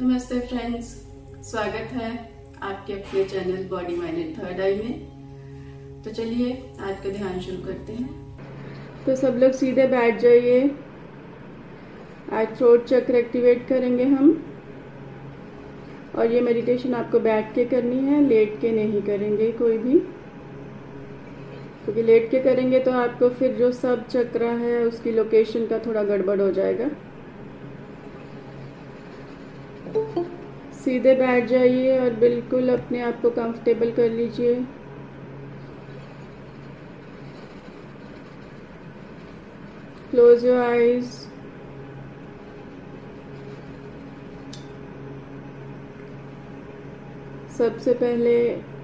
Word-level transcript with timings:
नमस्ते 0.00 0.40
फ्रेंड्स, 0.40 0.84
स्वागत 1.50 1.88
है 1.92 2.30
आपके 2.62 2.92
अपने 2.92 3.24
channel 3.24 3.64
body 3.64 3.96
mind 3.96 4.18
and 4.18 4.38
third 4.38 4.60
eye 4.60 4.76
में। 4.76 6.02
तो 6.02 6.10
चलिए, 6.10 6.62
आज 6.80 6.96
का 7.00 7.08
ध्यान 7.08 7.40
शुरू 7.40 7.62
करते 7.66 7.92
हैं। 7.92 8.38
तो 9.06 9.16
सब 9.16 9.36
लोग 9.36 9.52
सीधे 9.52 9.86
बैठ 9.86 10.18
जाइए। 10.18 10.70
आज 12.32 12.56
थ्रोट 12.56 12.84
चक्र 12.84 13.14
एक्टिवेट 13.14 13.68
करेंगे 13.68 14.04
हम। 14.04 14.44
और 16.14 16.32
ये 16.32 16.40
मेडिटेशन 16.40 16.94
आपको 16.94 17.20
बैठ 17.20 17.54
के 17.54 17.64
करनी 17.64 17.98
है, 17.98 18.28
लेट 18.28 18.60
के 18.60 18.70
नहीं 18.70 19.02
करेंगे 19.02 19.52
कोई 19.52 19.78
भी। 19.78 19.98
क्योंकि 21.84 22.00
तो 22.00 22.06
लेट 22.06 22.30
के 22.30 22.40
करेंगे 22.40 22.80
तो 22.80 22.90
आपको 22.90 23.28
फिर 23.28 23.52
जो 23.52 23.72
सब 23.72 24.08
चक्र 24.08 24.44
है, 24.44 24.84
उसकी 24.84 25.10
लोकेशन 25.10 25.66
का 25.66 25.78
थोड़ा 25.78 26.02
गड़बड़ 26.02 26.40
हो 26.40 26.50
जाएगा। 26.50 26.90
सीधे 30.84 31.14
बैठ 31.14 31.44
जाइए 31.44 31.98
और 31.98 32.14
बिल्कुल 32.20 32.68
अपने 32.68 33.00
आप 33.00 33.20
को 33.22 33.30
कंफर्टेबल 33.30 33.90
कर 33.92 34.10
लीजिए। 34.10 34.54
क्लोज 40.10 40.44
योर 40.46 40.58
आईज 40.60 41.04
सबसे 47.58 47.94
पहले 47.94 48.34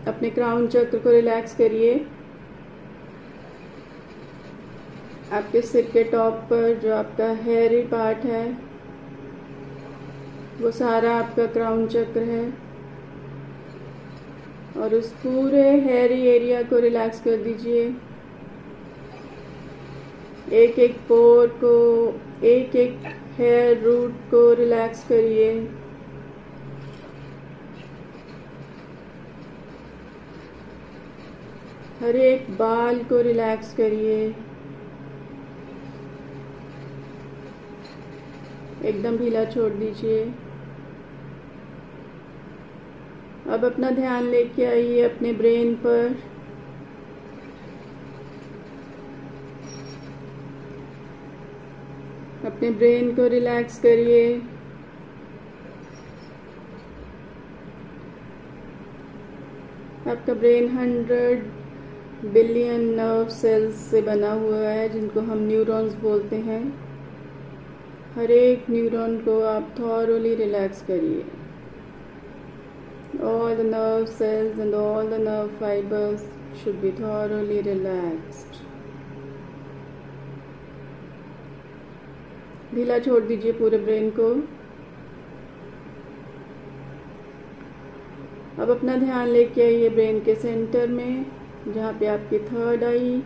अपने 0.09 0.31
क्राउन 0.31 0.67
चक्र 0.67 0.99
को 0.99 1.11
रिलैक्स 1.11 1.57
करिए। 1.57 1.95
आपके 5.33 5.63
सिर 5.63 5.91
के 5.93 6.05
टॉप 6.05 6.35
पर 6.51 6.79
जो 6.83 6.95
आपका 6.95 7.31
हेयरी 7.43 7.83
पार्ट 7.87 8.25
है 8.25 8.68
वो 10.61 10.71
सारा 10.71 11.15
आपका 11.15 11.47
क्राउन 11.47 11.87
चक्र 11.87 12.23
है। 12.23 12.69
और 14.77 14.95
उस 14.95 15.13
पूरे 15.13 15.71
हेयरी 15.81 16.21
एरिया 16.27 16.63
को 16.63 16.79
रिलैक्स 16.79 17.21
कर 17.21 17.37
दीजिए। 17.37 17.85
एक 20.53 20.79
एक 20.79 20.97
पोर 21.09 21.47
को 21.65 21.73
एक 22.47 22.77
एक 22.77 23.07
हेयर 23.39 23.83
रूट 23.83 24.13
को 24.31 24.53
रिलैक्स 24.55 25.05
करिए। 25.09 25.53
हर 32.01 32.17
एक 32.17 32.51
बाल 32.51 32.99
को 33.05 33.21
रिलैक्स 33.21 33.75
करिए। 33.75 34.35
एकदम 38.85 39.17
ढीला 39.19 39.45
छोड़ 39.45 39.73
दीजिए। 39.73 40.48
अब 43.49 43.65
अपना 43.65 43.91
ध्यान 43.91 44.25
लेके 44.25 44.65
आइए 44.65 45.03
अपने 45.03 45.33
ब्रेन 45.33 45.75
पर। 45.75 46.17
अपने 52.47 52.71
ब्रेन 52.71 53.15
को 53.17 53.27
रिलैक्स 53.27 53.81
करिए। 53.81 54.39
आपका 60.09 60.35
brain 60.35 60.69
hundred 60.69 61.43
billion 62.33 62.81
nerve 62.81 63.29
cells 63.29 63.75
से 63.75 64.03
बना 64.03 64.33
हुआ 64.33 64.59
है, 64.59 64.89
जिनको 64.89 65.21
हम 65.21 65.39
न्यूरॉन्स 65.39 65.95
बोलते 65.95 66.37
हैं। 66.37 66.63
हर 68.15 68.31
एक 68.31 68.71
न्यूरॉन 68.71 69.19
को 69.19 69.43
आप 69.43 69.75
थॉरली 69.81 70.35
रिलैक्स 70.35 70.83
करिए। 70.83 71.38
All 73.23 73.55
the 73.57 73.65
nerve 73.65 74.09
cells 74.09 74.59
and 74.59 74.75
all 74.75 75.07
the 75.07 75.19
nerve 75.19 75.51
fibers 75.59 76.23
should 76.55 76.81
be 76.83 76.91
thoroughly 76.93 77.61
relaxed. 77.63 78.63
ढीला 82.75 82.99
छोड़ 82.99 83.23
दीजिए 83.25 83.53
पूरे 83.59 83.79
ब्रेन 83.79 84.11
को 84.19 84.29
अब 88.63 88.71
अपना 88.71 88.97
ध्यान 88.97 89.29
लेके 89.29 89.63
आइए 89.63 89.89
ब्रेन 89.89 90.21
के 90.25 90.35
सेंटर 90.35 90.89
में, 90.89 91.27
जहाँ 91.75 91.93
पे 92.01 92.07
आपकी 92.07 92.39
थर्ड 92.47 92.85
आई 92.85 93.23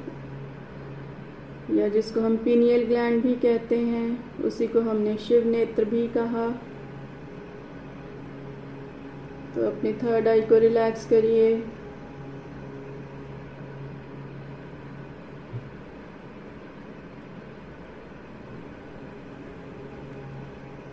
या 1.78 1.88
जिसको 1.88 2.20
हम 2.20 2.36
पीनियल 2.44 2.84
ग्लैंड 2.86 3.22
भी 3.22 3.34
कहते 3.42 3.78
हैं, 3.78 4.42
उसी 4.44 4.66
को 4.66 4.80
हमने 4.90 5.16
शिव 5.26 5.46
नेत्र 5.48 5.84
भी 5.84 6.06
कहा 6.16 6.46
तो 9.54 9.66
अपनी 9.66 9.92
थर्ड 9.92 10.28
आई 10.28 10.40
को 10.40 10.58
रिलैक्स 10.58 11.06
करिए। 11.06 11.48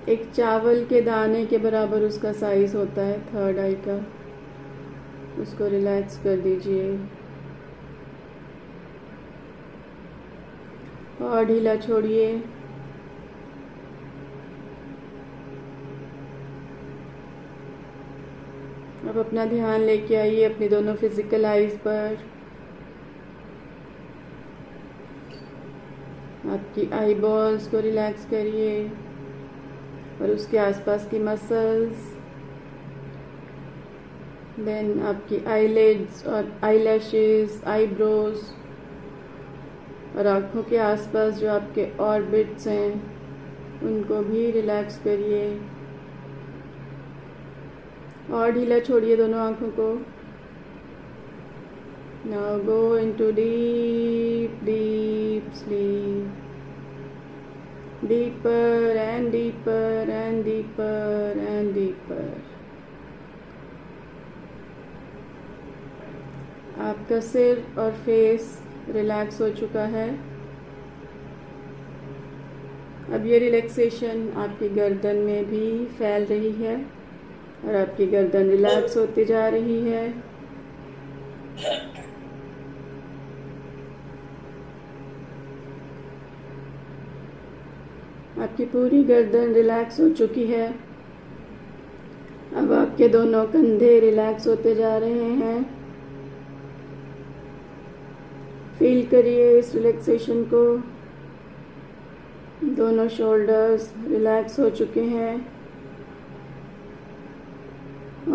एक 0.09 0.29
चावल 0.35 0.85
के 0.85 1.01
दाने 1.01 1.45
के 1.45 1.57
बराबर 1.57 2.01
उसका 2.01 2.31
साइज़ 2.33 2.75
होता 2.77 3.01
है 3.01 3.19
थर्ड 3.25 3.59
आई 3.59 3.75
का। 3.87 3.97
उसको 5.41 5.67
रिलैक्स 5.67 6.17
कर 6.23 6.37
दीजिए। 6.37 6.99
और 11.21 11.45
ढीला 11.45 11.75
छोड़िए। 11.75 12.41
अब 19.09 19.17
अपना 19.17 19.45
ध्यान 19.45 19.81
लेके 19.81 20.15
आइए 20.15 20.43
अपनी 20.43 20.67
दोनों 20.69 20.93
फ़िज़िकल 20.95 21.45
आईज 21.45 21.77
पर। 21.77 22.17
आपकी 26.49 26.89
आई 26.95 27.13
बॉल्स 27.15 27.67
को 27.67 27.79
रिलैक्स 27.79 28.25
करिए 28.25 28.83
और 30.21 30.29
उसके 30.29 30.57
आसपास 30.57 31.07
की 31.11 31.19
मसल्स 31.19 32.05
देन 34.59 35.01
आपकी 35.03 35.43
आईलेड्स 35.45 36.25
और 36.27 36.51
आई 36.63 36.79
लैशेज 36.79 37.61
आईब्रोज 37.67 38.41
और 40.17 40.27
आँखों 40.27 40.63
के 40.63 40.77
आसपास 40.83 41.33
जो 41.33 41.49
आपके 41.51 41.89
ऑर्बिट्स 42.03 42.67
हैं, 42.67 42.93
उनको 43.83 44.21
भी 44.23 44.49
रिलैक्स 44.51 44.97
करिए। 45.03 45.43
और 48.33 48.51
ढीला 48.51 48.79
छोड़िए 48.79 49.15
दोनों 49.17 49.39
आँखों 49.39 49.69
को। 49.79 49.93
Now 52.25 52.59
go 52.63 52.97
into 52.97 53.31
deep 53.31 54.63
deep 54.65 55.51
sleep 55.53 56.45
deeper 58.05 58.97
and 58.97 59.31
deeper 59.31 60.09
and 60.09 60.43
deeper 60.43 61.37
and 61.39 61.73
deeper 61.73 62.41
आपका 66.81 67.19
सिर 67.21 67.65
और 67.79 67.91
फेस 68.05 68.57
रिलैक्स 68.89 69.41
हो 69.41 69.49
चुका 69.53 69.83
है। 69.95 70.07
अब 73.13 73.25
ये 73.25 73.39
रिलैक्सेशन 73.39 74.29
आपकी 74.37 74.69
गर्दन 74.69 75.17
में 75.17 75.45
भी 75.45 75.85
फैल 75.97 76.25
रही 76.25 76.51
है। 76.53 76.98
और 77.67 77.75
आपकी 77.75 78.05
गर्दन 78.05 78.49
रिलैक्स 78.49 78.97
होती 78.97 79.25
जा 79.25 79.47
रही 79.47 79.81
है। 79.81 80.07
आपकी 88.39 88.65
पूरी 88.65 89.03
गर्दन 89.03 89.53
रिलैक्स 89.53 89.99
हो 89.99 90.09
चुकी 90.09 90.45
है। 90.45 90.67
अब 92.55 92.71
आपके 92.71 93.07
दोनों 93.07 93.45
कंधे 93.45 93.99
रिलैक्स 93.99 94.47
होते 94.47 94.75
जा 94.75 94.97
रहे 94.97 95.29
हैं। 95.33 95.79
फील 98.79 99.05
करिए 99.07 99.59
इस 99.59 99.75
रिलैक्सेशन 99.75 100.43
को। 100.43 100.63
दोनों 102.75 103.07
शोल्डर्स 103.07 103.93
रिलैक्स 104.07 104.59
हो 104.59 104.69
चुके 104.69 105.01
हैं। 105.01 105.58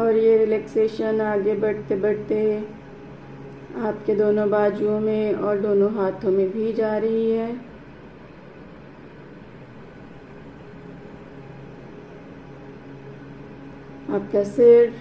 और 0.01 0.17
ये 0.17 0.37
रिलैक्सेशन 0.39 1.21
आगे 1.21 1.55
बढ़ते 1.55 1.97
बढ़ते 1.97 2.39
आपके 3.83 4.15
दोनों 4.15 4.49
बाजुओं 4.51 4.99
में 5.01 5.35
और 5.35 5.61
दोनों 5.61 5.93
हाथों 5.95 6.31
में 6.31 6.51
भी 6.53 6.73
जा 6.73 6.97
रही 6.99 7.31
है। 7.31 7.49
आपका 14.11 14.43
सिर 14.45 14.93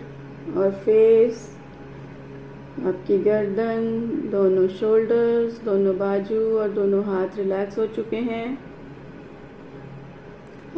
और 0.58 0.72
फेस 0.72 1.50
आपकी 2.86 3.18
गर्दन, 3.18 3.84
दोनों 4.32 4.68
शोल्डर्स 4.68 5.60
दोनों 5.62 5.98
बाजू 5.98 6.42
और 6.60 6.70
दोनों 6.70 7.04
हाथ 7.06 7.38
रिलैक्स 7.38 7.78
हो 7.78 7.86
चुके 7.88 8.18
हैं। 8.18 8.48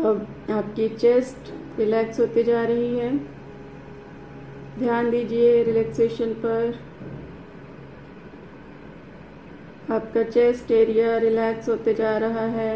अब 0.05 0.27
आपकी 0.51 0.87
चेस्ट 0.89 1.53
रिलैक्स 1.79 2.19
होती 2.19 2.43
जा 2.43 2.63
रही 2.63 2.97
है। 2.97 3.34
ध्यान 4.79 5.09
दीजिए 5.11 5.63
रिलैक्सेशन 5.63 6.33
पर। 6.35 6.73
आपका 9.91 10.23
चेस्ट 10.23 10.71
एरिया 10.71 11.17
रिलैक्स 11.17 11.69
होते 11.69 11.93
जा 11.93 12.17
रहा 12.17 12.45
है। 12.53 12.73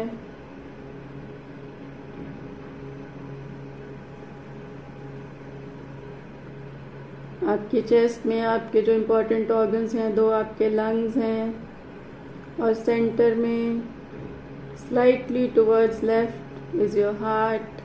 आपकी 7.46 7.82
चेस्ट 7.82 8.26
में 8.26 8.40
आपके 8.40 8.82
जो 8.82 8.92
इम्पोर्टेंट 8.92 9.50
ऑर्गन्स 9.50 9.94
हैं, 9.94 10.14
दो 10.14 10.28
आपके 10.30 10.68
लंग्स 10.70 11.16
हैं 11.16 11.54
और 12.60 12.74
सेंटर 12.74 13.34
में 13.34 13.82
slightly 14.78 15.46
towards 15.48 16.02
left 16.04 16.74
is 16.76 16.98
your 16.98 17.14
heart 17.14 17.80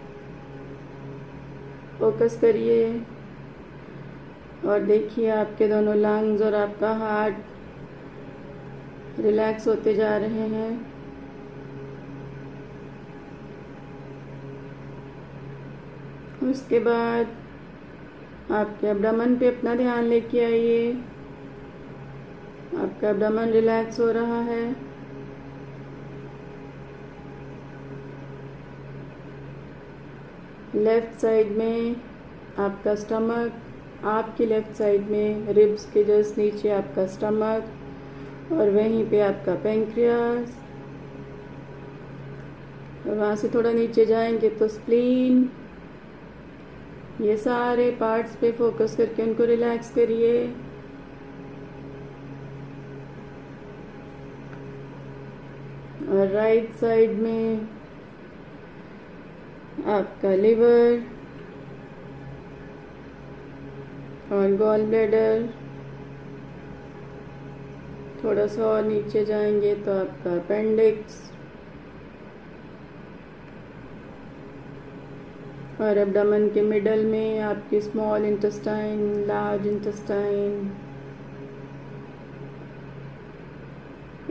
focus 2.00 2.38
करिए। 2.42 2.82
और 4.66 4.80
देखिए 4.80 5.30
आपके 5.30 5.68
दोनों 5.68 5.96
लंग्स 5.96 6.42
और 6.42 6.56
आपका 6.56 6.92
हार्ट 6.94 7.36
रिलैक्स 9.20 9.68
होते 9.68 9.94
जा 9.96 10.18
रहे 10.18 10.48
हैं। 10.50 10.72
उसके 16.44 16.80
बाद 16.80 17.28
आपके 18.52 18.88
अब्डामन 18.88 19.36
पे 19.38 19.48
अपना 19.48 19.76
ध्यान 19.76 20.04
लेके 20.04 20.40
आइए। 20.40 20.92
आपका 22.78 23.10
अब्डामन 23.10 23.50
रिलैक्स 23.50 24.00
हो 24.00 24.12
रहा 24.12 24.40
है। 24.42 24.64
लेफ़्ट 30.76 31.20
साइड 31.20 31.52
में 31.58 31.96
आपका 32.60 32.96
स्टमक 32.96 33.62
आपकी 34.06 34.46
लेफ़्ट 34.46 34.76
साइड 34.78 35.10
में 35.10 35.54
रिब्स 35.54 35.86
के 35.92 36.04
जस्ट 36.04 36.38
नीचे 36.38 36.70
आपका 36.70 37.06
स्टमक 37.08 38.52
और 38.54 38.70
वहीं 38.70 39.06
पे 39.10 39.20
आपका 39.22 39.56
पेंक्रियास 39.56 40.58
और 43.08 43.18
वहाँ 43.18 43.36
से 43.36 43.50
थोड़ा 43.54 43.72
नीचे 43.72 44.06
जाएँगे 44.06 44.50
तो 44.50 44.68
स्प्लीन 44.68 45.50
ये 47.22 47.38
सारे 47.38 47.90
पार्ट्स 48.00 48.36
पे 48.36 48.52
फोकस 48.52 48.96
करके 48.96 49.24
उनको 49.24 49.46
रिलैक्स 49.46 49.92
करिए। 49.96 50.46
और 56.10 56.28
राइट 56.28 56.74
साइड 56.76 57.20
में 57.20 57.68
आपका 59.88 60.34
लिवर 60.36 61.15
और 64.32 64.56
गॉल 64.58 64.86
ब्लैडर 64.86 65.48
थोड़ा 68.24 68.46
सा 68.48 68.64
और 68.66 68.84
नीचे 68.84 69.24
जाएँगे 69.26 69.74
तो 69.76 70.00
आपका 70.00 70.34
अपेंडिक्स 70.36 71.22
और 75.82 75.98
एब्डामन 75.98 76.48
के 76.50 76.62
मिडल 76.62 77.06
में 77.06 77.40
आपकी 77.42 77.82
स्मॉल 77.82 78.26
इंटेस्टाइन 78.26 79.00
लार्ज 79.28 79.68
इंटेस्टाइन 79.68 80.72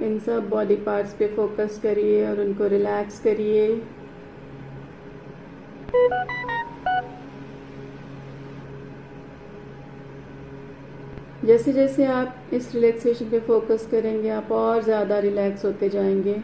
इन 0.02 0.18
सब 0.18 0.48
बॉडी 0.50 0.76
पार्ट्स 0.86 1.14
पे 1.14 1.26
फोकस 1.36 1.78
करिए 1.82 2.26
और 2.28 2.40
उनको 2.40 2.66
रिलैक्स 2.68 3.20
करिए। 3.20 3.68
जैसे 11.44 11.72
जैसे 11.72 12.04
आप 12.06 12.50
इस 12.54 12.74
रिलैक्सेशन 12.74 13.28
पे 13.30 13.40
फोकस 13.40 13.86
करेंगे, 13.90 14.28
आप 14.28 14.52
और 14.52 14.82
ज़्यादा 14.82 15.18
रिलैक्स 15.18 15.64
होते 15.64 15.88
जाएँगे। 15.88 16.34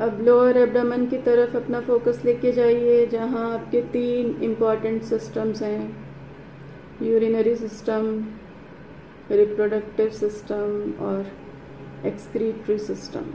अब 0.00 0.20
लोअर 0.20 0.56
एब्डामन 0.56 1.06
की 1.06 1.18
तरफ़ 1.18 1.56
अपना 1.56 1.80
फोकस 1.80 2.22
लेके 2.24 2.52
जाइए, 2.52 3.06
जहाँ 3.06 3.52
आपके 3.54 3.82
तीन 3.82 4.34
इंपॉर्टेंट 4.42 5.02
सिस्टम्स 5.02 5.62
हैं। 5.62 5.96
यूरिनरी 7.02 7.54
सिस्टम 7.56 8.24
रिप्रोडक्टिव 9.30 10.10
सिस्टम 10.10 10.92
और 11.00 11.26
एक्सक्रीटरी 12.06 12.78
सिस्टम 12.78 13.32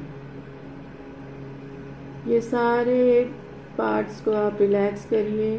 ये 2.27 2.41
सारे 2.41 3.23
पार्ट्स 3.77 4.21
को 4.21 4.31
आप 4.31 4.57
रिलैक्स 4.61 5.05
करिए। 5.05 5.57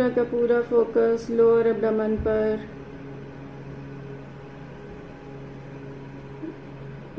पूरा 0.00 0.08
का 0.08 0.22
पूरा 0.24 0.60
फोकस 0.62 1.26
लोअर 1.30 1.66
एब्डामन 1.66 2.14
पर। 2.16 2.60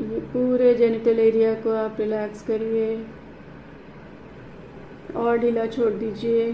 ये 0.02 0.20
पूरे 0.32 0.74
जेनिटल 0.74 1.18
एरिया 1.20 1.52
को 1.54 1.74
आप 1.74 1.96
रिलैक्स 2.00 2.42
करिए। 2.42 2.88
और 5.16 5.38
ढीला 5.38 5.66
छोड़ 5.66 5.92
दीजिए। 5.92 6.50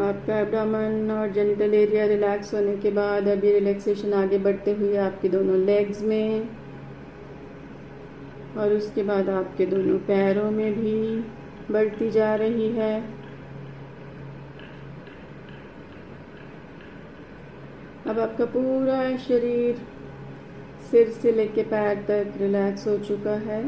आपका 0.00 0.38
एब्डामन 0.38 1.10
और 1.10 1.32
जेनिटल 1.32 1.74
एरिया 1.74 2.06
रिलैक्स 2.06 2.52
होने 2.54 2.76
के 2.76 2.90
बाद 2.90 3.28
अभी 3.28 3.52
रिलैक्सेशन 3.52 4.12
आगे 4.14 4.38
बढ़ते 4.38 4.72
हुए 4.74 4.96
आपके 4.96 5.28
दोनों 5.28 5.56
लेग्स 5.56 6.02
में। 6.02 6.63
और 8.58 8.72
उसके 8.72 9.02
बाद 9.02 9.28
आपके 9.28 9.66
दोनों 9.66 9.98
पैरों 9.98 10.50
में 10.50 10.72
भी 10.74 10.94
बढ़ती 11.70 12.10
जा 12.10 12.34
रही 12.34 12.68
है। 12.72 12.94
अब 18.06 18.18
आपका 18.18 18.44
पूरा 18.46 19.16
शरीर 19.16 19.80
सिर 20.90 21.10
से 21.12 21.32
लेके 21.32 21.62
पैर 21.62 22.04
तक 22.08 22.32
रिलैक्स 22.40 22.86
हो 22.88 22.96
चुका 22.98 23.34
है। 23.42 23.62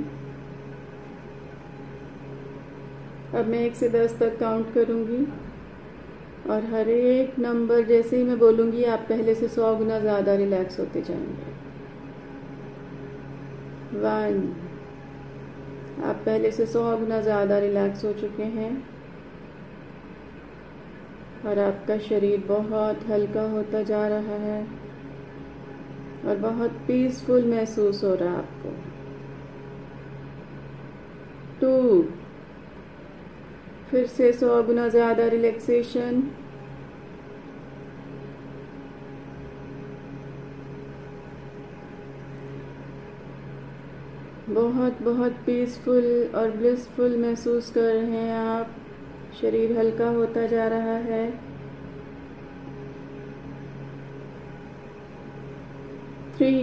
अब 3.34 3.46
मैं 3.46 3.60
एक 3.60 3.74
से 3.74 3.88
दस 3.88 4.18
तक 4.18 4.38
काउंट 4.38 4.72
करूँगी 4.74 5.24
और 6.50 6.64
हर 6.64 6.88
एक 6.88 7.38
नंबर 7.38 7.82
जैसे 7.84 8.16
ही 8.16 8.22
मैं 8.24 8.38
बोलूँगी, 8.38 8.84
आप 8.84 9.06
पहले 9.08 9.34
से 9.34 9.48
सौ 9.48 9.74
गुना 9.76 9.98
ज़्यादा 9.98 10.34
रिलैक्स 10.34 10.78
होते 10.80 11.02
जाएँगे। 11.02 11.54
वन 13.98 14.40
आप 16.04 16.16
पहले 16.16 16.50
से 16.50 16.66
सौ 16.66 16.96
गुना 16.96 17.20
ज़्यादा 17.20 17.58
रिलैक्स 17.58 18.04
हो 18.04 18.12
चुके 18.12 18.42
हैं। 18.42 18.70
और 21.46 21.58
आपका 21.58 21.96
शरीर 21.98 22.44
बहुत 22.48 23.06
हल्का 23.08 23.42
होता 23.42 23.82
जा 23.82 24.06
रहा 24.08 24.36
है 24.40 24.60
और 26.26 26.36
बहुत 26.36 26.70
पीसफुल 26.86 27.44
महसूस 27.50 28.02
हो 28.04 28.14
रहा 28.14 28.30
है 28.30 28.38
आपको। 28.38 28.70
टू 31.60 32.02
फिर 33.90 34.06
से 34.06 34.32
सौ 34.32 34.62
गुना 34.62 34.88
ज़्यादा 34.88 35.26
रिलैक्सेशन 35.26 36.22
बहुत 44.56 45.02
बहुत 45.02 45.32
पीसफुल 45.46 46.04
और 46.34 46.50
ब्लिसफुल 46.50 47.16
महसूस 47.16 47.70
कर 47.70 47.80
रहे 47.80 48.06
हैं 48.06 48.38
आप। 48.38 48.70
शरीर 49.40 49.76
हल्का 49.78 50.08
होता 50.08 50.46
जा 50.46 50.66
रहा 50.68 50.94
है। 51.04 51.30
थ्री 56.36 56.54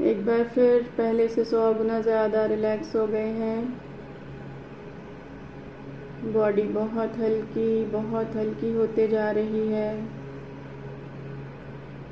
एक 0.00 0.24
बार 0.26 0.44
फिर 0.44 0.82
पहले 0.98 1.28
से 1.28 1.44
सौ 1.44 1.72
गुना 1.74 2.00
ज़्यादा 2.00 2.44
रिलैक्स 2.46 2.94
हो 2.96 3.06
गए 3.06 3.28
हैं। 3.34 3.62
बॉडी 6.32 6.62
बहुत 6.62 7.18
हल्की 7.18 7.84
बहुत 7.84 8.36
हल्की 8.36 8.72
होते 8.72 9.08
जा 9.08 9.30
रही 9.30 9.66
है। 9.68 9.92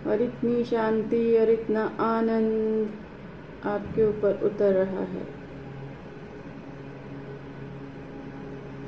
और 0.07 0.23
इतनी 0.23 0.65
शांति 0.65 1.37
और 1.37 1.51
इतना 1.51 1.85
आनंद 2.01 3.06
आपके 3.67 4.05
ऊपर 4.05 4.41
उतर 4.43 4.73
रहा 4.73 5.01
है। 5.01 5.25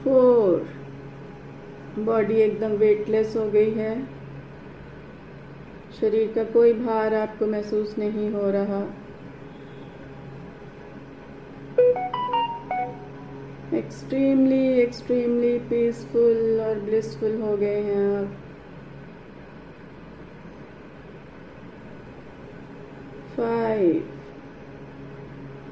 फोर। 0.05 0.69
बॉडी 1.99 2.35
एकदम 2.35 2.71
वेटलेस 2.71 3.37
हो 3.37 3.51
गई 3.51 3.71
है। 3.71 4.07
शरीर 6.01 6.33
का 6.33 6.45
कोई 6.45 6.73
भार 6.73 7.15
आपको 7.15 7.47
महसूस 7.47 7.99
नहीं 7.99 8.31
हो 8.31 8.51
रहा। 8.51 8.83
एक्सट्रीमली 13.75 14.69
एक्सट्रीमली 14.69 15.59
पीसफुल 15.59 16.61
और 16.61 16.81
ब्लिसफुल 16.81 17.41
हो 17.41 17.57
गए 17.57 17.83
हैं 17.83 18.19
आप। 18.19 18.33
फाइव 23.37 24.18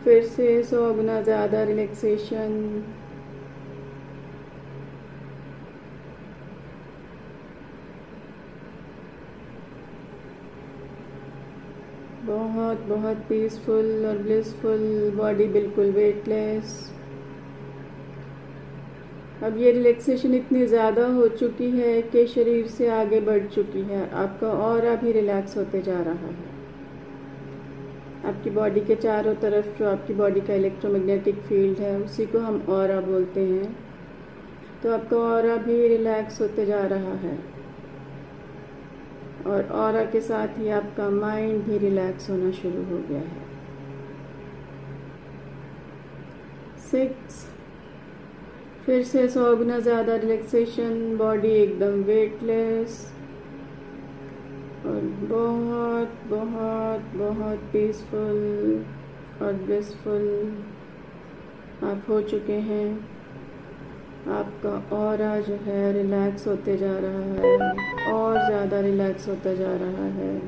फिर 0.07 0.25
से 0.25 0.63
सौ 0.63 0.93
गुना 0.95 1.21
ज़्यादा 1.21 1.63
रिलैक्सेशन 1.63 2.53
बहुत 12.27 12.85
बहुत 12.89 13.25
पीसफुल 13.29 14.07
और 14.07 14.19
ब्लिसफुल 14.19 15.11
बॉडी 15.17 15.47
बिल्कुल 15.49 15.91
वेटलेस 15.93 16.79
अब 19.43 19.59
ये 19.59 19.73
रिलैक्सेशन 19.73 20.35
इतनी 20.35 20.67
ज़्यादा 20.67 21.07
हो 21.07 21.29
चुकी 21.29 21.71
है 21.71 22.01
कि 22.03 22.27
शरीर 22.27 22.67
से 22.69 22.89
आगे 22.91 23.21
बढ़ 23.21 23.47
चुकी 23.47 23.83
है। 23.83 24.11
आपका 24.17 24.51
और 24.65 24.85
अभी 24.87 25.13
रिलैक्स 25.13 25.57
होते 25.57 25.83
जा 25.83 26.01
रहा 26.01 26.27
है। 26.27 26.56
आपकी 28.26 28.50
बॉडी 28.50 28.80
के 28.80 28.95
चारों 28.95 29.35
तरफ़ 29.35 29.66
जो 29.78 29.88
आपकी 29.88 30.14
बॉडी 30.14 30.40
का 30.40 30.54
इलेक्ट्रोमैग्नेटिक 30.54 31.40
फ़ील्ड 31.40 31.78
है, 31.78 31.97
उसी 32.00 32.26
को 32.26 32.38
हम 32.38 32.61
और 32.68 33.00
बोलते 33.00 33.40
हैं। 33.40 33.76
तो 34.83 34.92
आपका 34.92 35.16
और 35.16 35.59
भी 35.59 35.87
रिलैक्स 35.88 36.40
होते 36.40 36.66
जा 36.66 36.80
रहा 36.87 37.14
है। 37.16 37.38
और 39.47 39.68
और 39.73 40.04
के 40.06 40.21
साथ 40.21 40.59
ही 40.59 40.68
आपका 40.68 41.09
माइंड 41.11 41.62
भी 41.64 41.78
रिलैक्स 41.78 42.30
होना 42.30 42.50
शुरू 42.52 42.83
हो 42.85 42.99
गया 43.09 43.21
है। 43.21 43.45
सिक्स 46.90 47.47
फिर 48.87 49.02
से 49.02 49.28
सौ 49.28 49.54
गुना 49.56 49.78
ज़्यादा 49.78 50.16
रिलैक्सेशन 50.16 51.16
बॉडी 51.16 51.49
एकदम 51.49 52.02
वेटलेस 52.02 53.16
और 54.87 55.00
बहुत 55.28 56.12
बहुत 56.28 57.14
बहुत 57.16 57.69
पीसफुल 57.73 58.85
और 59.43 59.52
ब्लिसफुल 59.64 60.26
आप 61.85 62.02
हो 62.09 62.21
चुके 62.23 62.59
हैं। 62.69 62.88
आपका 64.33 64.71
और 64.97 65.19
जो 65.43 65.55
है 65.64 65.93
रिलैक्स 65.93 66.47
होते 66.49 66.76
जा 66.76 66.93
रहा 66.99 67.25
है, 67.33 68.12
और 68.12 68.38
ज़्यादा 68.47 68.81
रिलैक्स 68.81 69.28
होता 69.28 69.55
जा 69.55 69.75
रहा 69.76 70.07
है। 70.14 70.38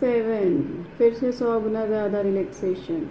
सेवन 0.00 0.62
फिर 0.98 1.14
से 1.14 1.32
सौ 1.32 1.60
गुना 1.60 1.86
ज़्यादा 1.86 2.20
रिलैक्सेशन 2.20 3.06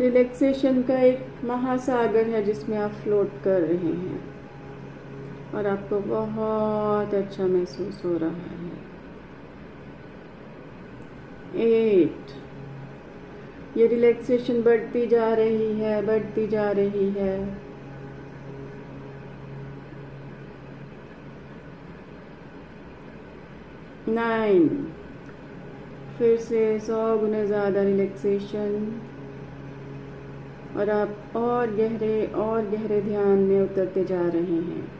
रिलैक्सेशन 0.00 0.82
का 0.82 0.98
एक 1.02 1.26
महासागर 1.44 2.26
है 2.26 2.42
जिसमें 2.44 2.76
आप 2.78 2.90
फ्लोट 3.04 3.42
कर 3.44 3.60
रहे 3.60 3.92
हैं। 3.94 4.29
और 5.54 5.66
आपको 5.66 5.98
बहुत 6.00 7.14
अच्छा 7.14 7.46
महसूस 7.46 8.04
हो 8.04 8.16
रहा 8.16 8.30
है। 8.30 8.78
एट 11.60 12.38
ये 13.76 13.86
रिलैक्सेशन 13.86 14.62
बढ़ती 14.62 15.06
जा 15.06 15.32
रही 15.34 15.72
है, 15.80 16.00
बढ़ती 16.06 16.46
जा 16.46 16.70
रही 16.70 17.10
है। 17.10 17.38
नाइन 24.08 24.68
फिर 26.18 26.36
से 26.38 26.78
सौ 26.78 27.16
गुना 27.18 27.44
ज़्यादा 27.44 27.82
रिलैक्सेशन 27.82 29.00
और 30.76 30.90
आप 30.90 31.36
और 31.36 31.74
गहरे 31.76 32.24
और 32.36 32.66
गहरे 32.70 33.00
ध्यान 33.02 33.38
में 33.38 33.60
उतरते 33.60 34.04
जा 34.04 34.20
रहे 34.28 34.60
हैं। 34.62 34.99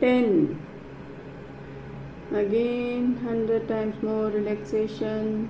Ten 0.00 0.26
again 2.38 3.14
hundred 3.22 3.68
times 3.68 4.04
more 4.04 4.30
relaxation 4.32 5.48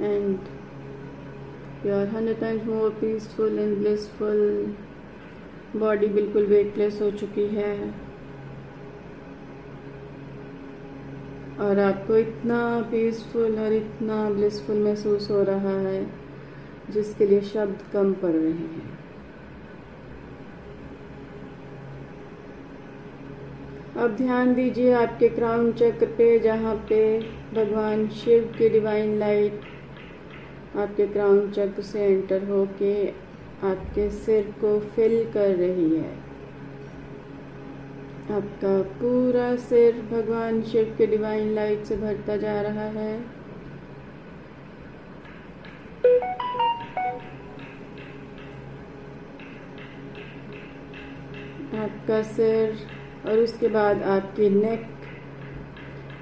and 0.00 0.38
you 1.84 1.92
are 1.92 2.06
hundred 2.06 2.40
times 2.40 2.64
more 2.64 2.90
peaceful 3.02 3.58
and 3.64 3.76
blissful 3.82 4.40
body 5.76 6.06
बिल्कुल 6.06 6.46
वेटलेस 6.46 7.00
हो 7.02 7.10
चुकी 7.10 7.46
है। 7.48 7.74
और 11.60 11.78
आपको 11.78 12.16
इतना 12.16 12.58
पीसफुल 12.90 13.58
और 13.58 13.72
इतना 13.72 14.18
ब्लिसफुल 14.30 14.82
महसूस 14.84 15.30
हो 15.30 15.42
रहा 15.42 15.78
है, 15.80 16.06
जिसके 16.90 17.26
लिए 17.26 17.40
शब्द 17.52 17.82
कम 17.92 18.12
पड़ 18.22 18.32
रहे 18.32 18.50
हैं। 18.50 18.93
अब 23.96 24.14
ध्यान 24.16 24.52
दीजिए 24.54 24.92
आपके 24.92 25.28
क्राउन 25.28 25.72
चक्र 25.72 26.06
पे, 26.16 26.38
जहाँ 26.38 26.74
पे 26.88 27.20
भगवान 27.54 28.06
शिव 28.14 28.44
की 28.58 28.68
डिवाइन 28.68 29.18
लाइट 29.18 29.60
आपके 30.76 31.06
क्राउन 31.06 31.50
चक्र 31.50 31.82
से 31.82 32.04
एंटर 32.04 32.44
होके 32.44 32.94
आपके 33.64 34.08
सिर 34.10 34.50
को 34.60 34.78
फिल 34.96 35.14
कर 35.34 35.54
रही 35.56 35.96
है। 35.96 36.12
आपका 38.30 38.80
पूरा 39.00 39.54
सिर 39.56 40.00
भगवान 40.10 40.60
शिव 40.62 40.94
के 40.98 41.06
डिवाइन 41.06 41.54
लाइट 41.54 41.84
से 41.84 41.96
भरता 41.96 42.36
जा 42.36 42.60
रहा 42.62 42.88
है। 42.90 43.14
आपका 51.78 52.22
सिर 52.24 52.76
और 53.26 53.38
उसके 53.38 53.68
बाद 53.68 54.02
आपकी 54.02 54.48
नेक 54.50 54.86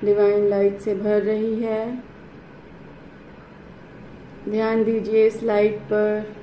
डिवाइन 0.05 0.49
लाइट 0.49 0.79
से 0.79 0.95
भर 0.95 1.23
रही 1.23 1.55
है। 1.63 2.03
ध्यान 4.49 4.85
दीजिए 4.85 5.27
इस 5.27 5.43
लाइट 5.43 5.79
पर। 5.93 6.35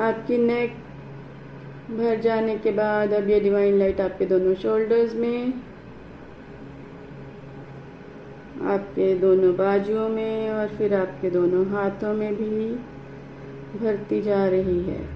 आपकी 0.00 0.38
नेक 0.38 0.74
भर 1.90 2.20
जाने 2.20 2.56
के 2.58 2.70
बाद 2.72 3.12
अब 3.12 3.28
ये 3.30 3.40
डिवाइन 3.40 3.78
लाइट 3.78 4.00
आपके 4.00 4.26
दोनों 4.26 4.54
शोल्डर्स 4.54 5.14
में, 5.14 5.52
आपके 8.66 9.14
दोनों 9.18 9.54
बाजुओं 9.56 10.08
में 10.08 10.50
और 10.50 10.68
फिर 10.68 10.94
आपके 10.94 11.30
दोनों 11.30 11.66
हाथों 11.66 12.14
में 12.14 12.34
भी 12.36 12.74
भरती 13.78 14.20
जा 14.22 14.46
रही 14.46 14.82
है। 14.82 15.11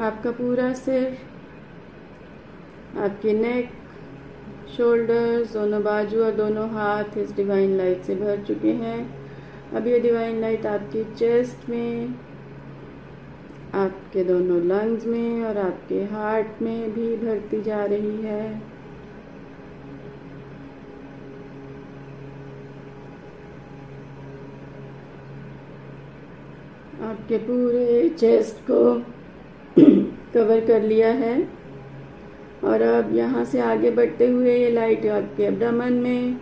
आपका 0.00 0.30
पूरा 0.30 0.72
सिर, 0.74 1.16
आपकी 2.98 3.32
नेक 3.32 3.70
शोल्डर्स 4.76 5.52
दोनों 5.52 5.82
बाजू 5.82 6.22
और 6.24 6.32
दोनों 6.34 6.68
हाथ 6.70 7.18
इस 7.18 7.34
डिवाइन 7.36 7.76
लाइट 7.76 8.02
से 8.04 8.14
भर 8.14 8.42
चुके 8.46 8.72
हैं। 8.74 8.98
अब 9.76 9.86
ये 9.86 9.98
डिवाइन 10.00 10.40
लाइट 10.40 10.66
आपकी 10.66 11.04
चेस्ट 11.14 11.68
में, 11.68 12.14
आपके 13.74 14.24
दोनों 14.24 14.60
लंग्स 14.62 15.06
में 15.06 15.44
और 15.44 15.58
आपके 15.58 16.02
हार्ट 16.06 16.62
में 16.62 16.92
भी 16.94 17.16
भरती 17.16 17.62
जा 17.62 17.84
रही 17.84 18.16
है। 18.22 18.48
आपके 27.02 27.38
पूरे 27.38 28.08
चेस्ट 28.10 28.66
को 28.70 28.80
कवर 30.34 30.60
कर 30.66 30.82
लिया 30.82 31.08
है। 31.08 31.60
और 32.64 32.82
अब 32.82 33.14
यहाँ 33.16 33.44
से 33.44 33.60
आगे 33.60 33.90
बढ़ते 33.90 34.26
हुए 34.28 34.56
ये 34.56 34.70
लाइट 34.70 35.06
आपके 35.06 35.42
एब्डामन 35.42 35.92
में। 35.92 36.36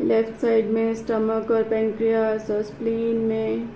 लेफ़्ट 0.00 0.34
साइड 0.34 0.70
में 0.70 0.94
स्टमक 0.94 1.50
और 1.50 1.62
पेंक्रियास 1.62 2.50
और 2.50 2.62
स्प्लीन 2.62 3.16
में। 3.16 3.68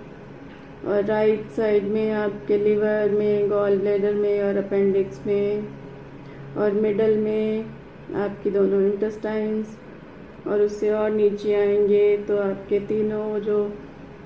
और 0.87 1.03
राइट 1.05 1.49
साइड 1.49 1.83
में 1.83 2.11
आपके 2.11 2.57
लिवर 2.57 3.11
में 3.11 3.49
गॉल 3.49 3.77
ब्लेडर 3.77 4.13
में 4.13 4.43
और 4.43 4.57
अपेंडिक्स 4.57 5.25
में। 5.27 5.67
और 6.57 6.71
मिडल 6.71 7.17
में 7.17 7.65
आपकी 8.15 8.49
दोनों 8.49 8.81
इंटेस्टाइन्स 8.81 9.77
और 10.47 10.61
उससे 10.61 10.89
और 10.89 11.11
नीचे 11.11 11.53
आएँगे 11.55 12.17
तो 12.17 12.37
आपके 12.37 12.79
तीनों 12.79 13.39
जो 13.39 13.57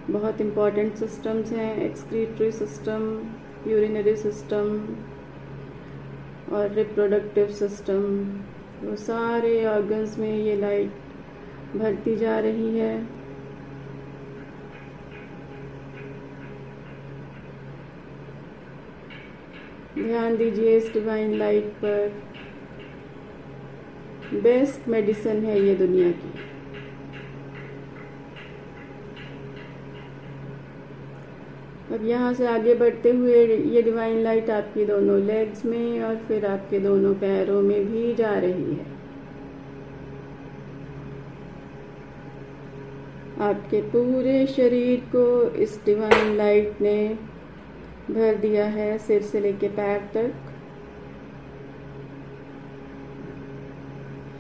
बहुत 0.10 0.42
इंपॉर्टेंट 0.42 0.96
सिस्टम्स 0.96 1.52
हैं 1.52 1.76
एक्सक्रीटरी 1.84 2.52
सिस्टम 2.52 3.04
यूरिनरी 3.68 4.16
सिस्टम 4.16 4.68
और 6.56 6.74
रिप्रोडक्टिव 6.74 7.48
सिस्टम 7.52 8.04
वो 8.84 8.96
सारे 8.96 9.66
ऑर्गन्स 9.66 10.18
में 10.20 10.30
ये 10.30 10.56
लाइट 10.56 11.76
भरती 11.76 12.16
जा 12.16 12.40
रही 12.40 12.78
है। 12.80 12.94
ध्यान 19.98 20.38
दीजिए 20.38 20.78
इस 20.78 20.92
डिवाइन 20.94 21.38
लाइट 21.38 21.74
पर। 21.84 22.24
बेस्ट 24.34 24.88
मेडिसिन 24.88 25.46
है 25.46 25.60
ये 25.62 25.76
दुनिया 25.76 26.12
की। 26.12 26.55
अब 31.96 32.06
यहाँ 32.06 32.34
से 32.34 32.48
आगे 32.48 32.74
बढ़ते 32.76 33.10
हुए 33.12 33.46
ये 33.48 33.82
डिवाइन 33.82 34.18
लाइट 34.24 34.50
आपकी 34.50 34.86
दोनों 34.86 35.20
लेग्स 35.22 35.66
में 35.66 36.02
और 36.04 36.16
फिर 36.28 36.46
आपके 36.46 36.80
दोनों 36.80 37.14
पैरों 37.16 37.62
में 37.62 37.86
भी 37.86 38.14
जा 38.16 38.34
रही 38.36 38.74
है। 38.74 38.94
आपके 43.42 43.82
पूरे 43.92 44.46
शरीर 44.48 45.00
को 45.12 45.26
इस 45.58 45.80
डिवाइन 45.86 46.36
लाइट 46.38 46.82
ने 46.82 46.98
भर 48.12 48.36
दिया 48.36 48.66
है, 48.66 48.98
सिर 48.98 49.22
से 49.22 49.40
लेके 49.40 49.68
पैर 49.70 50.02
तक। 50.14 50.34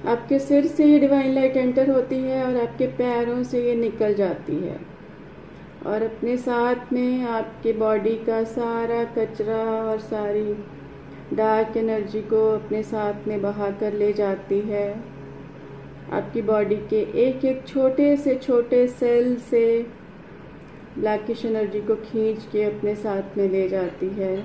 आपके 0.08 0.40
सिर 0.40 0.66
से 0.68 0.86
ये 0.86 1.00
डिवाइन 1.00 1.34
लाइट 1.36 1.58
एंटर 1.58 1.90
होती 1.90 2.20
है 2.20 2.44
और 2.44 2.58
आपके 2.58 2.88
पैरों 2.98 3.42
से 3.44 3.64
ये 3.68 3.76
निकल 3.76 4.14
जाती 4.14 4.56
है। 4.58 4.78
और 5.86 6.04
अपने 6.04 6.38
साथ 6.38 6.94
में 6.94 7.24
आपके 7.28 7.74
बॉडी 7.74 8.16
का 8.26 8.44
सारा 8.44 9.04
कचरा 9.18 9.64
और 9.82 10.00
सारी 10.00 10.54
डार्क 11.36 11.78
एनर्जी 11.78 12.22
को 12.22 12.48
अपने 12.50 12.82
साथ 12.84 13.28
में 13.28 13.42
बहा 13.42 13.70
कर 13.72 13.94
ले 13.94 14.12
जाती 14.14 14.60
है। 14.62 14.90
आपकी 16.12 16.42
बॉडी 16.42 16.76
के 16.76 17.00
एक 17.22 17.46
एक 17.46 17.68
छोटे 17.68 18.16
से 18.18 18.36
छोटे 18.36 18.88
सेल 18.88 19.36
से 19.42 19.66
ब्लैकिश 20.98 21.46
एनर्जी 21.46 21.82
को 21.82 21.96
खींच 21.96 22.46
के 22.52 22.64
अपने 22.64 22.96
साथ 22.96 23.38
में 23.38 23.50
ले 23.50 23.68
जाती 23.70 24.10
है 24.10 24.36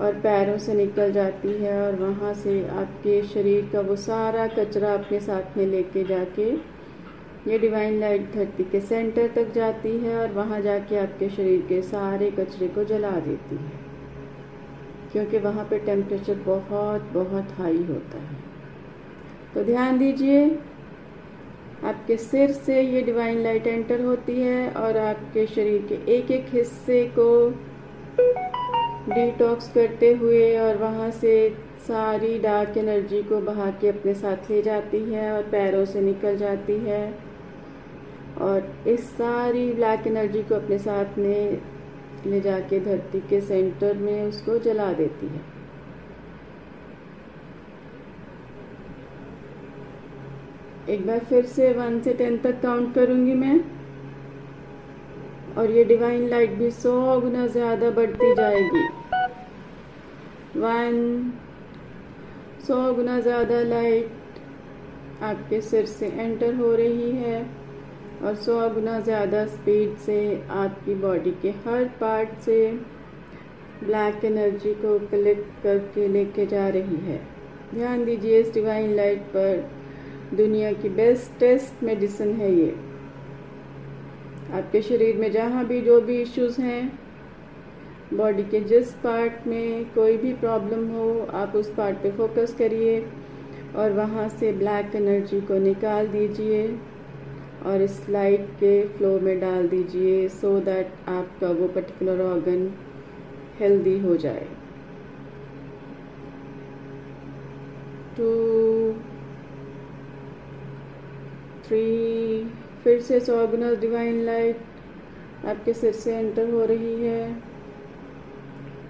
और 0.00 0.20
पैरों 0.20 0.56
से 0.58 0.74
निकल 0.74 1.12
जाती 1.12 1.52
है 1.52 1.80
और 1.82 1.96
वहाँ 1.96 2.32
से 2.34 2.66
आपके 2.68 3.22
शरीर 3.22 3.70
का 3.72 3.80
वो 3.80 3.96
सारा 3.96 4.46
कचरा 4.46 4.92
अपने 4.94 5.20
साथ 5.20 5.56
में 5.56 5.66
लेके 5.66 6.04
जाके 6.04 6.79
ये 7.48 7.58
डिवाइन 7.58 8.00
लाइट 8.00 8.32
धरती 8.32 8.64
के 8.64 8.80
सेंटर 8.80 9.28
तक 9.28 9.52
जाती 9.52 9.96
है 9.98 10.16
और 10.18 10.32
वहाँ 10.32 10.60
जाके 10.60 10.96
आपके 10.96 11.28
शरीर 11.28 11.60
के 11.60 11.82
सारे 11.82 12.30
कचरे 12.30 12.68
को 12.68 12.84
जला 12.84 13.10
देती 13.10 13.56
है। 13.56 13.72
क्योंकि 15.12 15.38
वहाँ 15.38 15.64
पे 15.64 15.78
टेम्परेचर 15.78 16.34
बहुत 16.34 17.02
बहुत 17.02 17.52
हाई 17.52 17.82
होता 17.82 18.18
है। 18.18 18.36
तो 19.54 19.64
ध्यान 19.64 19.98
दीजिए, 19.98 20.58
आपके 21.84 22.16
सिर 22.16 22.52
से 22.52 22.80
ये 22.82 23.02
डिवाइन 23.02 23.42
लाइट 23.42 23.66
एंटर 23.66 24.00
होती 24.00 24.40
है 24.40 24.70
और 24.70 24.96
आपके 24.96 25.46
शरीर 25.46 25.86
के 25.88 26.12
एक 26.12 26.30
एक 26.30 26.46
हिस्से 26.48 27.04
को 27.18 27.50
डिटॉक्स 29.14 29.72
करते 29.72 30.12
हुए 30.14 30.58
और 30.58 30.76
वहाँ 30.76 31.10
से 31.10 31.50
सारी 31.78 32.38
डार्क 32.38 32.76
एनर्जी 32.78 33.22
को 33.22 33.40
बहा 33.40 33.70
के 33.70 33.88
अपने 33.88 34.14
साथ 34.14 34.50
ले 34.50 34.62
जाती 34.62 34.98
है 35.12 35.32
और 35.32 35.42
पैरों 35.42 35.84
से 35.84 36.00
निकल 36.00 36.36
जाती 36.36 36.72
है। 36.72 37.29
और 38.40 38.72
इस 38.88 39.08
सारी 39.10 39.70
ब्लैक 39.72 40.06
एनर्जी 40.06 40.42
को 40.42 40.54
अपने 40.54 40.78
साथ 40.78 41.18
में 41.18 41.60
ले 42.26 42.40
जाके 42.40 42.80
धरती 42.80 43.20
के 43.20 43.40
सेंटर 43.40 43.96
में 43.96 44.22
उसको 44.24 44.58
जला 44.58 44.92
देती 44.92 45.26
है। 45.26 45.42
एक 50.88 51.06
बार 51.06 51.18
फिर 51.24 51.44
से 51.46 51.72
वन 51.72 52.00
से 52.00 52.12
टेन 52.14 52.38
तक 52.38 52.60
काउंट 52.62 52.94
करूँगी 52.94 53.34
मैं। 53.34 53.60
और 55.54 55.70
ये 55.70 55.84
डिवाइन 55.84 56.28
लाइट 56.28 56.50
भी 56.50 56.70
सौ 56.70 57.20
गुना 57.20 57.46
ज़्यादा 57.48 57.90
बढ़ती 57.90 58.34
जाएगी। 58.34 58.86
वन 60.56 61.32
सौ 62.66 62.92
गुना 62.94 63.18
ज़्यादा 63.20 63.60
लाइट 63.62 65.22
आपके 65.22 65.60
सिर 65.60 65.86
से 65.86 66.06
एंटर 66.08 66.54
हो 66.54 66.74
रही 66.74 67.10
है। 67.12 67.59
और 68.20 68.34
सौ 68.36 68.68
गुना 68.70 68.98
ज़्यादा 69.00 69.44
स्पीड 69.46 69.96
से 69.96 70.20
आपकी 70.52 70.94
बॉडी 70.94 71.30
के 71.42 71.50
हर 71.66 71.84
पार्ट 72.00 72.38
से 72.40 72.70
ब्लैक 73.84 74.24
एनर्जी 74.24 74.72
को 74.74 74.98
कलेक्ट 75.08 75.62
करके 75.62 76.08
लेके 76.08 76.46
जा 76.46 76.68
रही 76.68 76.96
है। 77.04 77.20
ध्यान 77.74 78.04
दीजिए 78.04 78.40
इस 78.40 78.52
डिवाइन 78.54 78.94
लाइट 78.96 79.22
पर 79.36 80.36
दुनिया 80.36 80.72
की 80.72 80.88
बेस्टेस्ट 80.88 81.82
मेडिसिन 81.84 82.32
है 82.32 82.52
ये। 82.54 82.74
आपके 84.52 84.82
शरीर 84.82 85.16
में 85.16 85.30
जहाँ 85.32 85.64
भी 85.66 85.80
जो 85.80 86.00
भी 86.00 86.20
इश्यूज़ 86.22 86.60
हैं 86.60 86.92
बॉडी 88.14 88.42
के 88.42 88.60
जिस 88.60 88.92
पार्ट 88.94 89.46
में 89.46 89.84
कोई 89.94 90.16
भी 90.16 90.32
प्रॉब्लम 90.34 90.86
हो, 90.88 91.26
आप 91.32 91.52
उस 91.56 91.72
पार्ट 91.74 91.96
पे 91.96 92.10
फोकस 92.10 92.54
करिए 92.58 93.00
और 93.76 93.92
वहाँ 93.92 94.28
से 94.28 94.52
ब्लैक 94.52 94.94
एनर्जी 94.96 95.40
को 95.40 95.58
निकाल 95.58 96.08
दीजिए। 96.08 96.66
और 97.66 97.82
इस 97.82 98.08
लाइट 98.08 98.48
के 98.60 98.72
फ्लो 98.88 99.18
में 99.20 99.38
डाल 99.40 99.68
दीजिए 99.68 100.28
सो 100.30 100.58
दैट 100.60 100.92
आपका 101.08 101.50
वो 101.50 101.68
पर्टिकुलर 101.68 102.20
ऑर्गन 102.22 102.70
हेल्दी 103.60 103.98
हो 103.98 104.16
जाए। 104.16 104.46
टू 108.16 108.30
थ्री 111.66 111.84
फिर 112.84 113.00
से 113.00 113.20
सौ 113.20 113.46
गुना 113.46 113.72
डिवाइन 113.80 114.24
लाइट 114.24 115.46
आपके 115.48 115.72
सिर 115.72 115.92
से 115.94 116.16
एंटर 116.16 116.50
हो 116.50 116.64
रही 116.64 116.94
है 117.02 117.30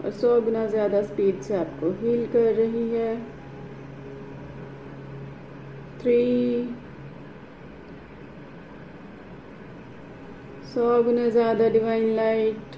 और 0.05 0.11
सौ 0.11 0.41
गुना 0.41 0.65
ज़्यादा 0.67 1.03
स्पीड 1.03 1.41
से 1.43 1.57
आपको 1.57 1.91
हील 2.01 2.27
कर 2.27 2.55
रही 2.55 2.89
है। 2.91 3.15
थ्री 6.01 6.23
सौ 10.75 11.03
गुना 11.03 11.29
ज़्यादा 11.29 11.69
डिवाइन 11.69 12.15
लाइट 12.17 12.77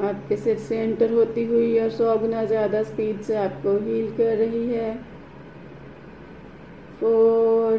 आपके 0.00 0.36
सिर 0.36 0.56
से 0.58 0.78
एंटर 0.78 1.12
होती 1.12 1.44
हुई 1.44 1.78
और 1.78 1.90
सौ 1.90 2.16
गुना 2.18 2.44
ज़्यादा 2.44 2.82
स्पीड 2.82 3.20
से 3.22 3.36
आपको 3.36 3.76
हील 3.78 4.10
कर 4.16 4.36
रही 4.36 4.66
है। 4.68 4.94
फोर 7.00 7.78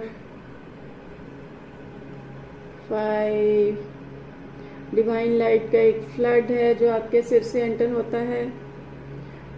फाइव 2.90 3.78
डिवाइन 4.96 5.38
लाइट 5.38 5.72
का 5.72 5.80
एक 5.80 6.02
फ्लड 6.16 6.52
है 6.52 6.74
जो 6.76 6.92
आपके 6.92 7.22
सिर 7.22 7.44
से 7.44 7.62
एंटर 7.64 7.92
होता 7.92 8.18
है। 8.18 8.48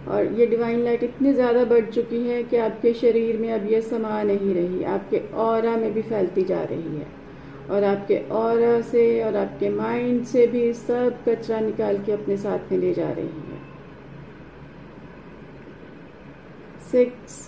और 0.08 0.32
ये 0.34 0.46
डिवाइन 0.46 0.84
लाइट 0.84 1.02
इतनी 1.02 1.32
ज़्यादा 1.32 1.64
बढ़ 1.64 1.90
चुकी 1.90 2.28
है 2.28 2.42
कि 2.42 2.56
आपके 2.58 2.92
शरीर 2.94 3.36
में 3.36 3.52
अब 3.52 3.72
ये 3.72 3.80
समा 3.82 4.22
नहीं 4.22 4.54
रही, 4.54 4.84
आपके 4.84 5.18
और 5.38 5.76
में 5.78 5.92
भी 5.94 6.02
फैलती 6.02 6.42
जा 6.44 6.62
रही 6.62 6.96
है। 6.98 7.20
और 7.72 7.84
आपके 7.84 8.16
और 8.30 8.80
से 8.82 9.04
और 9.24 9.36
आपके 9.36 9.68
माइंड 9.70 10.24
से 10.24 10.46
भी 10.46 10.72
सब 10.72 11.22
कचरा 11.28 11.60
निकाल 11.60 11.98
के 12.04 12.12
अपने 12.12 12.36
साथ 12.36 12.72
में 12.72 12.78
ले 12.78 12.92
जा 12.94 13.10
रही 13.10 13.26
है। 13.26 13.60
सिक्स 16.90 17.40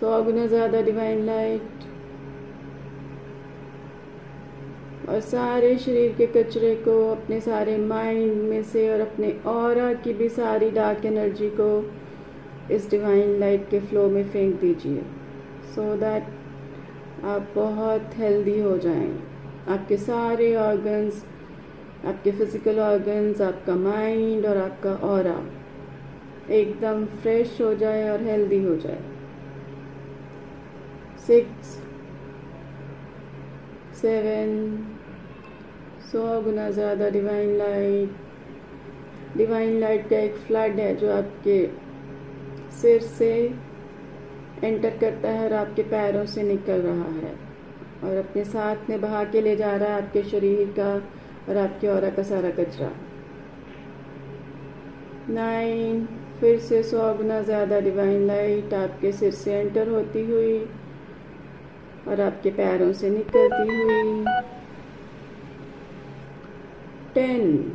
सौ 0.00 0.22
गुना 0.22 0.46
ज़्यादा 0.46 0.80
डिवाइन 0.82 1.24
लाइट 1.26 1.84
और 5.08 5.20
सारे 5.22 5.76
शरीर 5.78 6.14
के 6.18 6.26
कचरे 6.26 6.74
को 6.84 6.96
अपने 7.10 7.40
सारे 7.40 7.76
माइंड 7.78 8.42
में 8.42 8.62
से 8.64 8.88
और 8.92 9.00
अपने 9.00 9.30
और 9.46 9.94
की 10.04 10.12
भी 10.12 10.28
सारी 10.28 10.70
डार्क 10.70 11.04
एनर्जी 11.04 11.48
को 11.60 11.68
इस 12.74 12.90
डिवाइन 12.90 13.38
लाइट 13.40 13.68
के 13.70 13.80
फ्लो 13.80 14.08
में 14.10 14.24
फेंक 14.30 14.60
दीजिए। 14.60 15.02
सो 15.74 15.94
दैट 15.96 16.34
आप 17.24 17.52
बहुत 17.54 18.10
हेल्दी 18.18 18.58
हो 18.60 18.76
जाएँ 18.78 19.10
आपके 19.68 19.96
सारे 19.96 20.54
ऑर्गन्स 20.56 21.24
आपके 22.06 22.30
फ़िज़िकल 22.30 22.78
ऑर्गन्स 22.80 23.40
आपका 23.42 23.74
माइंड 23.76 24.46
और 24.46 24.56
आपका 24.56 24.94
और 25.08 25.26
एकदम 26.50 27.04
फ्रेश 27.22 27.60
हो 27.60 27.74
जाए 27.74 28.08
और 28.10 28.22
हेल्दी 28.22 28.62
हो 28.64 28.76
जाए। 28.76 29.00
सिक्स 31.26 31.74
सेवन 34.00 34.50
सौ 36.12 36.40
गुना 36.42 36.70
ज़्यादा 36.70 37.08
डिवाइन 37.10 37.56
लाइट 37.58 39.36
डिवाइन 39.36 39.78
लाइट 39.80 40.08
का 40.10 40.18
एक 40.18 40.34
फ्लड 40.46 40.80
है 40.80 40.94
जो 40.96 41.12
आपके 41.12 41.66
सिर 42.72 43.00
से 43.02 43.32
एंटर 44.64 44.96
करता 44.98 45.28
है 45.28 45.44
और 45.44 45.52
आपके 45.52 45.82
पैरों 45.82 46.24
से 46.26 46.42
निकल 46.42 46.80
रहा 46.82 47.10
है। 47.12 47.34
और 48.04 48.16
अपने 48.16 48.44
साथ 48.44 48.90
में 48.90 49.00
बहा 49.00 49.24
के 49.24 49.40
ले 49.40 49.56
जा 49.56 49.74
रहा 49.76 49.88
है 49.88 50.02
आपके 50.02 50.22
शरीर 50.22 50.72
का 50.78 50.92
और 51.48 51.56
आपके 51.56 51.88
और 51.88 52.08
का 52.10 52.22
सारा 52.22 52.50
कचरा। 52.50 52.90
नाइन 55.30 56.06
फिर 56.40 56.58
से 56.58 56.82
सौ 56.82 57.12
गुना 57.14 57.40
ज़्यादा 57.42 57.80
डिवाइन 57.80 58.26
लाइट 58.26 58.74
आपके 58.74 59.12
सिर 59.12 59.32
से 59.32 59.54
एंटर 59.54 59.88
होती 59.88 60.24
हुई 60.24 60.58
और 62.08 62.20
आपके 62.20 62.50
पैरों 62.50 62.92
से 62.92 63.10
निकलती 63.10 63.76
हुई। 63.76 64.24
टेन 67.14 67.72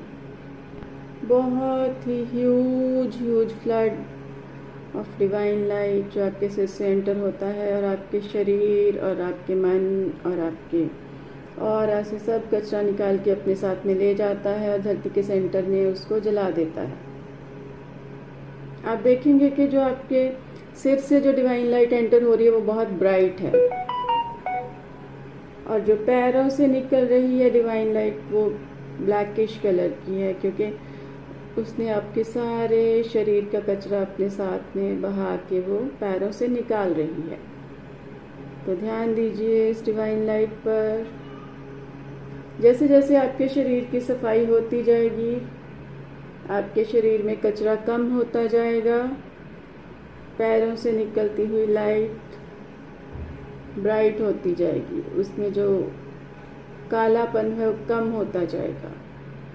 बहुत 1.26 2.08
ही 2.08 2.24
huge 2.26 3.18
huge 3.18 3.54
flood 3.54 4.04
of 4.96 5.20
divine 5.20 5.64
light 5.66 6.10
जो 6.10 6.26
आपके 6.26 6.50
सिर 6.50 6.66
से 6.66 6.88
एंटर 6.88 7.18
होता 7.18 7.48
है 7.48 7.76
और 7.78 7.84
आपके 7.84 8.22
शरीर 8.22 9.00
और 9.00 9.22
आपके 9.22 9.56
मन 9.56 10.12
और 10.26 10.40
आपके 10.40 10.86
और 11.62 11.90
ऐसे 11.90 12.20
सब 12.20 12.50
कचरा 12.54 12.82
निकाल 12.82 13.18
के 13.18 13.32
अपने 13.32 13.56
साथ 13.56 13.86
में 13.86 13.94
ले 13.96 14.14
जाता 14.16 14.50
है 14.50 14.72
और 14.72 14.82
धरती 14.82 15.10
के 15.10 15.24
सेंटर 15.24 15.66
में 15.66 15.86
उसको 15.86 16.20
जला 16.20 16.50
देता 16.50 16.82
है। 16.82 16.98
आप 18.86 18.98
देखेंगे 18.98 19.50
कि 19.50 19.68
जो 19.68 19.82
आपके 19.82 20.30
सिर 20.76 20.98
से 21.00 21.22
जो 21.22 21.34
डिवाइन 21.34 21.66
लाइट 21.66 21.94
एंटर 21.94 22.24
हो 22.24 22.36
रही 22.36 22.46
है, 22.46 22.52
वो 22.52 22.62
बहुत 22.62 22.88
ब्राइट 22.88 23.40
है। 23.40 23.52
और 25.68 25.80
जो 25.80 25.96
पैरों 25.96 26.50
से 26.50 26.68
निकल 26.68 27.06
रही 27.06 27.40
है 27.40 27.50
डिवाइन 27.50 27.94
लाइट 27.94 28.22
वो 28.32 28.46
ब्लैकिश 29.02 29.60
कलर 29.64 29.88
की 29.88 30.22
है, 30.22 30.34
क्योंकि 30.34 30.66
उसने 31.58 31.90
आपके 31.90 32.24
सारे 32.24 33.04
शरीर 33.04 33.50
का 33.54 33.60
कचरा 33.60 34.02
अपने 34.02 34.30
साथ 34.30 34.76
में 34.76 35.02
बहा 35.02 35.36
के 35.36 35.60
वो 35.60 35.78
पैरों 35.78 36.32
से 36.32 36.48
निकाल 36.48 36.94
रही 36.94 37.30
है। 37.30 37.40
तो 38.66 38.76
ध्यान 38.76 39.16
दीजिए 39.16 39.70
इस 39.70 39.86
डिवाइन 39.86 40.26
लाइट 40.26 40.50
पर। 40.50 41.08
जैसे 42.62 42.88
जैसे 42.88 43.16
आपके 43.16 43.48
शरीर 43.48 43.86
की 43.86 44.00
सफ़ाई 44.00 44.46
होती 44.46 44.84
जाएगी, 44.84 45.36
आपके 46.50 46.84
शरीर 46.84 47.24
में 47.24 47.38
कचरा 47.38 47.76
कम 47.76 48.12
होता 48.12 48.46
जाएगा। 48.48 48.98
पैरों 50.38 50.76
से 50.76 50.92
निकलती 50.92 51.46
हुई 51.46 51.68
लाइट 51.68 52.18
ब्राइट 53.80 54.22
होती 54.22 54.56
जाएगी। 54.56 55.02
उसमें 55.02 55.54
जो 55.54 55.92
कालापन 56.92 57.52
है 57.52 57.70
वो 57.70 57.88
कम 57.88 58.10
होता 58.10 58.46
जाएगा। 58.46 59.01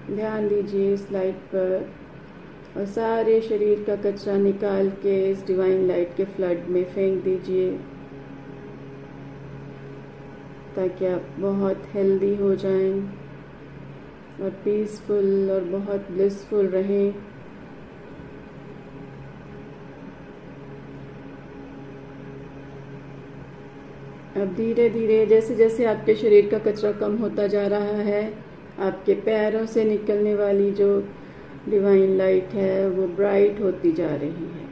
ध्यान 0.09 0.47
दीजिए 0.47 0.93
इस 0.93 1.11
लाइट 1.11 1.35
पर। 1.53 1.89
और 2.77 2.85
सारे 2.85 3.39
शरीर 3.41 3.83
का 3.83 3.95
कचरा 4.01 4.35
निकाल 4.37 4.89
के 5.03 5.19
इस 5.31 5.45
डिवाइन 5.47 5.87
लाइट 5.87 6.15
के 6.17 6.25
फ्लड 6.25 6.67
में 6.69 6.83
फेंक 6.85 7.23
दीजिए, 7.23 7.71
ताकि 10.75 11.05
आप 11.05 11.27
बहुत 11.39 11.83
हेल्दी 11.93 12.35
हो 12.35 12.53
जाएँ 12.55 12.91
और 14.41 14.49
पीसफुल 14.65 15.51
और 15.51 15.63
बहुत 15.69 16.11
ब्लिसफुल 16.11 16.67
रहें। 16.67 17.13
अब 24.37 24.53
धीरे 24.55 24.89
धीरे 24.89 25.25
जैसे 25.25 25.55
जैसे 25.55 25.85
आपके 25.85 26.15
शरीर 26.15 26.49
का 26.49 26.57
कचरा 26.61 26.91
कम 26.91 27.15
होता 27.17 27.47
जा 27.47 27.67
रहा 27.67 28.01
है 28.05 28.46
आपके 28.79 29.13
पैरों 29.13 29.65
से 29.65 29.83
निकलने 29.83 30.35
वाली 30.35 30.71
जो 30.71 31.07
डिवाइन 31.69 32.17
लाइट 32.17 32.49
है, 32.53 32.89
वो 32.89 33.07
ब्राइट 33.07 33.61
होती 33.61 33.91
जा 33.91 34.15
रही 34.15 34.29
है। 34.29 34.67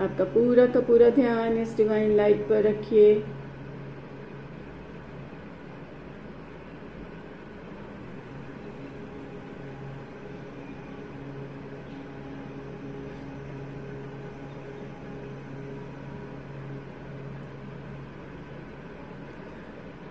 आपका 0.00 0.24
पूरा 0.24 0.66
का 0.66 0.80
पूरा 0.80 1.10
ध्यान 1.10 1.58
इस 1.58 1.76
डिवाइन 1.76 2.16
लाइट 2.16 2.48
पर 2.48 2.62
रखिए। 2.62 3.24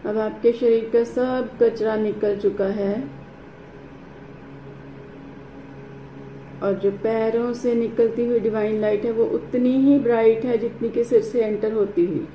अब 0.06 0.18
आपके 0.18 0.52
शरीर 0.52 0.90
का 0.94 1.04
सब 1.04 1.50
कचरा 1.62 1.96
निकल 1.96 2.38
चुका 2.38 2.66
है। 2.66 3.10
और 6.64 6.74
जो 6.74 6.92
पैरों 6.92 7.54
से 7.54 7.76
निकलती 7.76 8.26
हुई 8.26 8.40
डिवाइन 8.40 8.82
लाइट 8.82 9.06
है, 9.06 9.12
वो 9.12 9.26
उतनी 9.26 9.70
ही 9.70 10.00
ब्राइट 10.00 10.46
है 10.46 10.58
जितनी 10.58 10.90
के 10.90 11.04
सिर 11.04 11.22
से 11.22 11.42
एंटर 11.42 11.72
होती 11.72 12.06
हुई। 12.06 12.28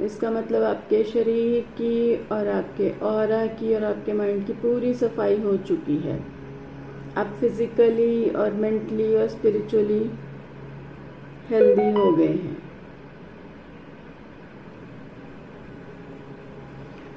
इसका 0.00 0.30
मतलब 0.30 0.62
आपके 0.62 1.04
शरीर 1.04 1.60
की 1.60 2.28
और 2.32 2.48
आपके 2.48 2.90
और 2.90 3.46
की 3.46 3.74
और 3.74 3.84
आपके 3.84 4.12
माइंड 4.12 4.46
की 4.46 4.52
पूरी 4.52 4.94
सफ़ाई 4.94 5.38
हो 5.38 5.56
चुकी 5.56 5.96
है। 5.96 6.24
आप 7.16 7.36
फिजिकली 7.40 8.30
और 8.30 8.52
मेंटली 8.52 9.14
और 9.14 9.28
स्पिरिचुअली 9.28 10.10
हेल्दी 11.50 11.90
हो 12.00 12.12
गए 12.12 12.26
हैं। 12.26 12.67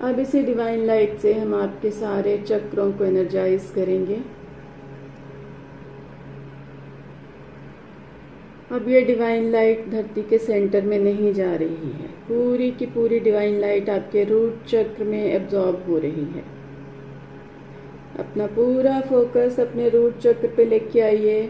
अब 0.02 0.20
इसे 0.20 0.42
डिवाइन 0.44 0.86
लाइट 0.86 1.18
से 1.20 1.34
हम 1.34 1.54
आपके 1.56 1.90
सारे 1.92 2.38
चक्रों 2.38 2.92
को 2.92 3.04
एनर्जाइज 3.06 3.72
करेंगे। 3.76 4.16
अब 8.72 8.88
ये 8.90 9.02
डिवाइन 9.02 9.52
लाइट 9.52 9.90
धरती 9.90 10.22
के 10.22 10.38
सेंटर 10.38 10.82
में 10.82 10.98
नहीं 11.00 11.34
जा 11.34 11.54
रही 11.56 11.92
है। 11.92 12.08
पूरी 12.28 12.72
की 12.72 12.86
पूरी 12.86 13.20
डिवाइन 13.20 13.60
लाइट 13.60 13.90
आपके 13.90 14.24
रूट 14.24 14.66
चक्र 14.66 15.04
में 15.04 15.24
एब्जॉर्ब 15.24 15.86
हो 15.90 15.98
रही 15.98 16.26
है। 16.26 16.44
अपना 18.20 18.48
पूरा 18.48 19.00
फोकस 19.02 19.60
अपने 19.60 19.90
रूट 19.90 20.18
चक्र 20.18 20.48
पे 20.48 20.66
लेके 20.66 21.00
आइए। 21.02 21.46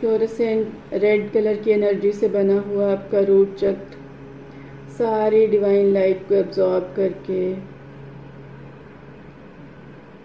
फ्लोरेसेंट 0.00 0.94
रेड 0.94 1.30
कलर 1.32 1.56
की 1.56 1.70
एनर्जी 1.70 2.12
से 2.12 2.28
बना 2.28 2.60
हुआ 2.60 2.92
आपका 2.92 3.20
रूट 3.24 3.54
चक्र। 3.56 3.95
सारी 4.98 5.46
डिवाइन 5.46 5.92
लाइट 5.92 6.28
को 6.28 6.34
एब्जॉर्ब 6.34 6.92
करके 6.96 7.40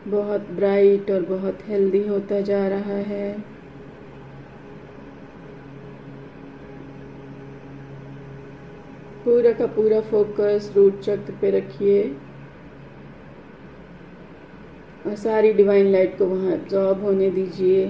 बहुत 0.09 0.49
ब्राइट 0.49 1.11
और 1.11 1.21
बहुत 1.25 1.57
हेल्दी 1.67 2.03
होता 2.07 2.39
जा 2.41 2.67
रहा 2.67 2.97
है। 3.07 3.31
पूरा 9.25 9.51
का 9.51 9.65
पूरा 9.67 9.99
फोकस 10.01 10.71
रूट 10.75 10.99
चक्र 10.99 11.33
पे 11.41 11.49
रखिए 11.51 12.03
और 15.07 15.15
सारी 15.15 15.51
डिवाइन 15.53 15.91
लाइट 15.91 16.17
को 16.17 16.25
वहाँ 16.25 16.51
एब्जॉर्ब 16.51 17.03
होने 17.03 17.29
दीजिए। 17.31 17.85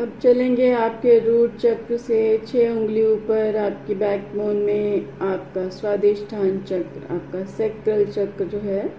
अब 0.00 0.12
चलेंगे 0.22 0.70
आपके 0.72 1.18
रूट 1.18 1.56
चक्र 1.56 1.96
से 1.96 2.20
छह 2.46 2.70
उंगली 2.70 3.04
ऊपर 3.06 3.56
आपकी 3.56 3.94
बैकबोन 3.94 4.56
में 4.56 5.18
आपका 5.22 5.68
स्वादिष्ठान 5.68 6.58
चक्र, 6.60 7.02
आपका 7.14 7.44
सेक्ट्रल 7.44 8.04
चक्र 8.04 8.44
जो 8.44 8.58
है, 8.58 8.92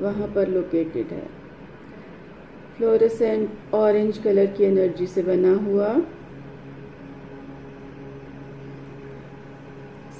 वहाँ 0.00 0.28
पर 0.28 0.48
लोकेटेड 0.48 1.06
है। 1.06 1.26
फ्लोरेसेंट 2.76 3.74
ऑरेंज 3.74 4.18
कलर 4.18 4.46
की 4.46 4.64
एनर्जी 4.64 5.06
से 5.06 5.22
बना 5.22 5.54
हुआ। 5.64 5.88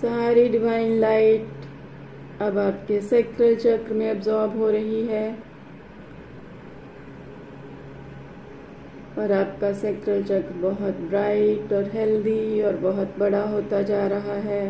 सारी 0.02 0.48
डिवाइन 0.48 0.98
लाइट 1.00 2.42
अब 2.42 2.58
आपके 2.58 3.00
सेक्ट्रल 3.00 3.54
चक्र 3.56 3.94
में 3.94 4.10
एब्जॉर्ब 4.10 4.58
हो 4.58 4.70
रही 4.70 5.06
है। 5.06 5.47
और 9.18 9.32
आपका 9.32 9.72
सेक्ट्रल 9.74 10.22
चक्र 10.22 10.54
बहुत 10.60 10.98
ब्राइट 11.08 11.72
और 11.72 11.90
हेल्दी 11.92 12.62
और 12.62 12.76
बहुत 12.78 13.14
बड़ा 13.18 13.42
होता 13.44 13.82
जा 13.82 14.06
रहा 14.06 14.34
है। 14.42 14.66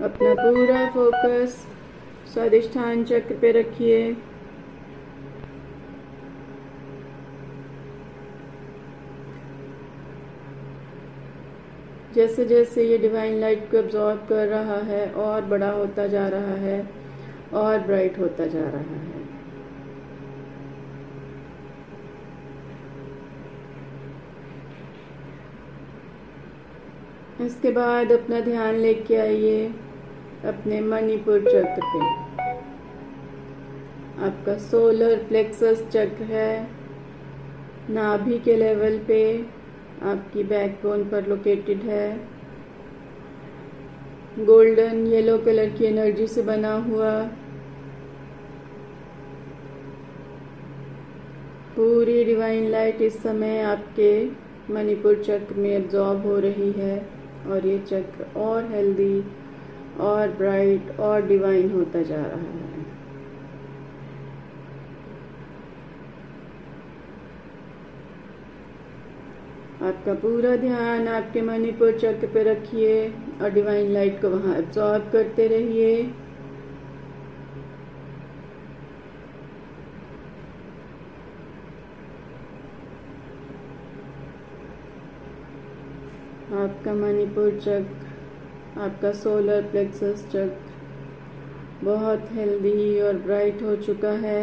अपना 0.00 0.34
पूरा 0.34 0.86
फोकस 0.90 1.56
स्वादिष्ठान 2.32 3.04
चक्र 3.04 3.34
पे 3.34 3.52
रखिए। 3.52 4.16
जैसे 12.14 12.44
जैसे 12.44 12.84
ये 12.84 12.98
डिवाइन 12.98 13.38
लाइट 13.40 13.70
को 13.70 13.76
एब्जॉर्ब 13.76 14.26
कर 14.28 14.46
रहा 14.48 14.78
है 14.84 15.06
और 15.24 15.44
बड़ा 15.46 15.70
होता 15.70 16.06
जा 16.06 16.28
रहा 16.28 16.54
है 16.58 16.80
और 17.54 17.78
ब्राइट 17.80 18.18
होता 18.18 18.46
जा 18.46 18.68
रहा 18.68 19.00
है। 19.00 19.17
इसके 27.48 27.70
बाद 27.70 28.12
अपना 28.12 28.40
ध्यान 28.40 28.74
लेके 28.74 29.16
आइए 29.16 29.66
अपने 30.46 30.80
मणिपुर 30.80 31.40
चक्र 31.42 31.80
पे। 31.84 32.00
आपका 34.26 34.56
सोलर 34.60 35.16
प्लेक्सस 35.28 35.82
चक्र 35.92 36.24
है। 36.24 36.68
नाभि 37.90 38.38
के 38.38 38.56
लेवल 38.56 38.98
पे 38.98 39.20
आपकी 40.04 40.42
बैकबोन 40.44 41.08
पर 41.08 41.26
लोकेटेड 41.26 41.82
है। 41.84 42.08
गोल्डन 44.44 45.06
येलो 45.06 45.38
कलर 45.38 45.68
की 45.68 45.84
एनर्जी 45.84 46.26
से 46.26 46.42
बना 46.42 46.74
हुआ। 46.82 47.12
पूरी 51.76 52.24
डिवाइन 52.24 52.70
लाइट 52.70 53.02
इस 53.02 53.22
समय 53.22 53.60
आपके 53.64 54.12
मणिपुर 54.70 55.22
चक्र 55.22 55.54
में 55.54 55.70
एब्जॉर्ब 55.70 56.26
हो 56.26 56.38
रही 56.38 56.72
है। 56.72 57.17
और 57.46 57.66
ये 57.66 57.78
चक्र 57.78 58.40
और 58.40 58.64
हेल्दी 58.64 59.24
और 60.00 60.28
ब्राइट 60.28 60.98
और 61.00 61.26
डिवाइन 61.26 61.70
होता 61.70 62.02
जा 62.02 62.16
रहा 62.16 62.40
है। 62.40 62.66
आपका 69.82 70.14
पूरा 70.14 70.56
ध्यान 70.56 71.08
आपके 71.08 71.42
मणिपुर 71.42 71.98
चक्र 71.98 72.26
पे 72.26 72.42
रखिए 72.42 73.08
और 73.42 73.50
डिवाइन 73.50 73.90
लाइट 73.90 74.20
को 74.22 74.28
वहाँ 74.28 74.56
एब्जॉर्ब 74.56 75.10
करते 75.12 75.46
रहिए। 75.48 76.10
आपका 86.58 86.92
मणिपुर 86.94 87.58
चक्र 87.58 88.80
आपका 88.80 89.12
सोलर 89.14 89.62
प्लेक्सस 89.70 90.24
चक्र 90.26 91.84
बहुत 91.84 92.28
हेल्दी 92.32 93.00
और 93.00 93.16
ब्राइट 93.18 93.62
हो 93.62 93.74
चुका 93.78 94.10
है। 94.22 94.42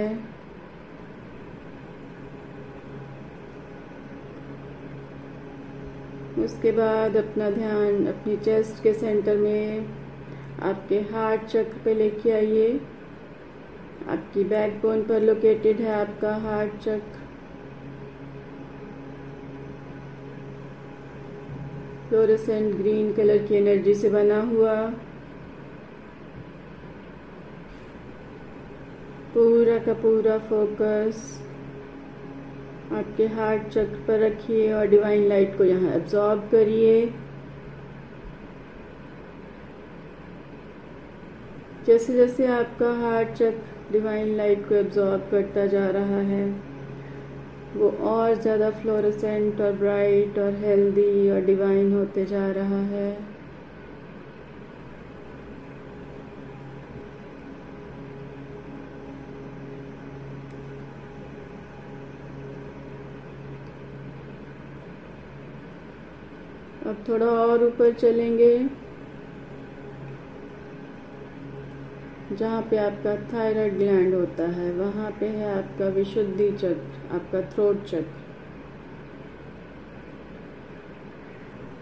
उसके 6.45 6.71
बाद 6.71 7.15
अपना 7.17 7.49
ध्यान 7.49 8.05
अपनी 8.07 8.37
चेस्ट 8.37 8.81
के 8.83 8.93
सेंटर 8.93 9.37
में, 9.37 9.87
आपके 10.61 10.99
हार्ट 11.11 11.41
चक्र 11.43 11.79
पे 11.85 11.93
लेके 11.93 12.31
आइए। 12.31 12.79
आपकी 14.09 14.43
बैकबोन 14.45 15.03
पर 15.03 15.21
लोकेटेड 15.21 15.81
है 15.81 15.93
आपका 15.95 16.35
हार्ट 16.39 16.73
चक्र 16.79 17.23
फ्लोरेसेंट 22.09 22.75
ग्रीन 22.75 23.11
कलर 23.13 23.37
की 23.45 23.55
एनर्जी 23.55 23.93
से 23.93 24.09
बना 24.09 24.39
हुआ। 24.41 24.75
पूरा 29.33 29.77
का 29.77 29.93
पूरा 30.01 30.37
फोकस 30.49 31.23
आपके 32.93 33.25
हार्ट 33.27 33.67
चक्र 33.67 34.03
पर 34.07 34.19
रखिए 34.19 34.71
और 34.73 34.87
डिवाइन 34.87 35.27
लाइट 35.29 35.57
को 35.57 35.63
यहाँ 35.63 35.93
एब्जॉर्ब 35.93 36.47
करिए। 36.51 37.05
जैसे 41.87 42.13
जैसे 42.13 42.45
आपका 42.47 42.91
हार्ट 42.99 43.29
चक्र 43.29 43.91
डिवाइन 43.91 44.35
लाइट 44.37 44.67
को 44.69 44.75
एब्जॉर्ब 44.75 45.27
करता 45.31 45.65
जा 45.65 45.89
रहा 45.89 46.21
है 46.29 46.45
वो 47.75 47.89
और 48.09 48.35
ज़्यादा 48.41 48.69
फ्लोरेसेंट 48.71 49.61
और 49.61 49.71
ब्राइट 49.71 50.37
और 50.39 50.53
हेल्दी 50.55 51.29
और 51.29 51.41
डिवाइन 51.41 51.93
होते 51.93 52.25
जा 52.25 52.49
रहा 52.51 52.81
है। 52.87 53.11
अब 66.87 67.03
थोड़ा 67.09 67.25
और 67.25 67.63
ऊपर 67.63 67.93
चलेंगे। 67.93 68.84
जहाँ 72.35 72.61
पे 72.61 72.77
आपका 72.77 73.15
थायराइड 73.33 73.77
ग्लैंड 73.77 74.13
होता 74.15 74.43
है, 74.43 74.71
वहाँ 74.71 75.11
पे 75.11 75.27
है 75.27 75.57
आपका 75.57 75.87
विशुद्धि 75.87 76.51
चक्र, 76.51 77.15
आपका 77.15 77.41
थ्रोट 77.41 77.83
चक्र। 77.85 78.23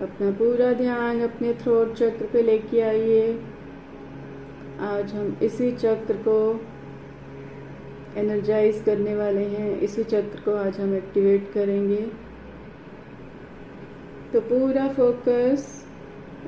अपना 0.02 0.32
पूरा 0.32 0.72
ध्यान 0.74 1.22
अपने 1.22 1.54
थ्रोट 1.54 1.94
चक्र 1.94 2.26
पे 2.26 2.42
लेके 2.42 2.82
आइए। 2.82 3.40
आज 4.80 5.14
हम 5.14 5.38
इसी 5.44 5.72
चक्र 5.72 6.14
को 6.28 6.62
एनर्जाइज 8.18 8.84
करने 8.86 9.16
वाले 9.16 9.46
हैं। 9.46 9.80
इसी 9.80 10.04
चक्र 10.04 10.40
को 10.40 10.56
आज 10.56 10.80
हम 10.80 10.94
एक्टिवेट 10.94 11.52
करेंगे। 11.54 12.02
तो 14.34 14.42
पूरा 14.42 14.88
फोकस 14.88 15.83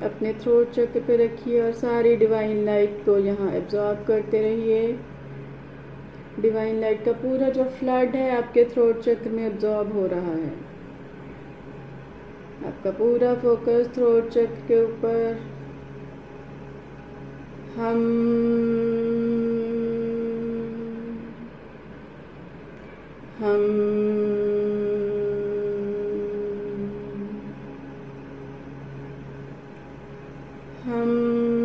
अपने 0.02 0.32
थ्रोट 0.32 0.70
चक्र 0.70 1.00
पे 1.00 1.16
रखिए 1.16 1.60
और 1.60 1.72
सारी 1.72 2.14
डिवाइन 2.16 2.64
लाइट 2.64 3.04
को 3.04 3.18
यहाँ 3.18 3.50
एब्जॉर्ब 3.52 4.04
करते 4.04 4.40
रहिए। 4.40 4.98
डिवाइन 6.40 6.80
लाइट 6.80 7.04
का 7.04 7.12
पूरा 7.12 7.48
जो 7.48 7.64
फ्लड 7.78 8.16
है 8.16 8.30
आपके 8.36 8.64
थ्रोट 8.64 9.00
चक्र 9.00 9.30
में 9.30 9.46
एब्जॉर्ब 9.46 9.92
हो 9.92 10.06
रहा 10.06 10.32
है। 10.32 10.54
आपका 12.66 12.90
पूरा 12.90 13.34
फोकस 13.34 13.90
थ्रोट 13.94 14.28
चक्र 14.28 14.66
के 14.68 14.82
ऊपर। 14.84 15.38
हम 17.76 17.98
हम 23.38 23.62
आपका 30.86 31.55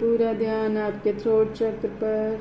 पूरा 0.00 0.32
ध्यान 0.32 0.76
आपके 0.78 1.12
थ्रोट 1.12 1.52
चक्र 1.52 1.88
पर। 2.02 2.40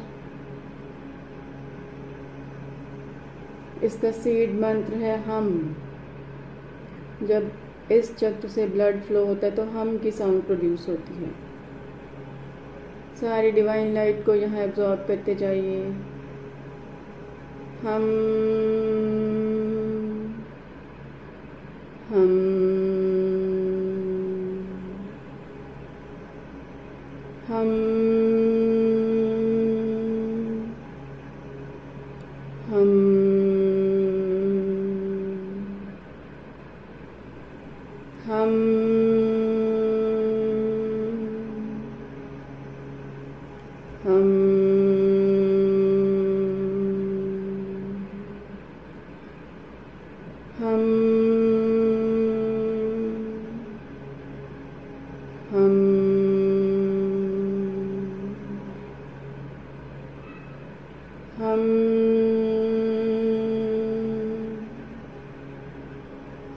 इसका 3.84 4.12
सीड 4.12 4.54
मंत्र 4.60 4.93
है 4.95 5.17
हम। 5.24 5.50
जब 7.24 7.52
इस 7.91 8.15
चक्र 8.15 8.48
से 8.48 8.67
ब्लड 8.67 9.02
फ्लो 9.02 9.26
होता 9.26 9.48
है 9.48 9.56
तो 9.56 9.63
हम 9.72 9.98
की 9.98 10.12
साउंड 10.12 10.43
प्रोड्यूस 10.43 10.88
होती 10.89 11.13
है। 11.13 11.32
सारी 13.22 13.52
डिवाइन 13.52 13.93
लाइट 13.93 14.26
को 14.26 14.36
यहाँ 14.36 14.60
एब्जॉर्ब 14.60 15.06
करते 15.08 15.36
जाइए। 15.36 15.84
हम 17.84 18.04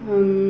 हम्म। 0.07 0.43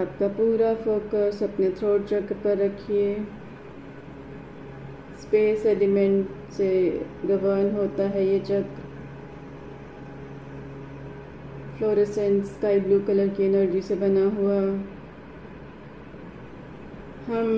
आपका 0.00 0.28
पूरा 0.28 0.74
फोकस 0.74 1.42
अपने 1.42 1.70
थ्रोट 1.70 2.04
चक्र 2.06 2.34
पर 2.34 2.56
रखिए। 2.58 3.14
स्पेस 5.20 5.66
एलिमेंट 5.66 6.28
से 6.50 6.68
गवर्न 7.24 7.70
होता 7.74 8.08
है 8.08 8.26
ये 8.26 8.38
चक्र 8.40 8.86
फ्लोरेसेंट 11.78 12.44
स्काई 12.44 12.80
ब्लू 12.80 13.00
कलर 13.00 13.28
की 13.28 13.42
एनर्जी 13.44 13.80
से 13.80 13.94
बना 13.94 14.24
हुआ। 14.36 14.60
हम 17.28 17.48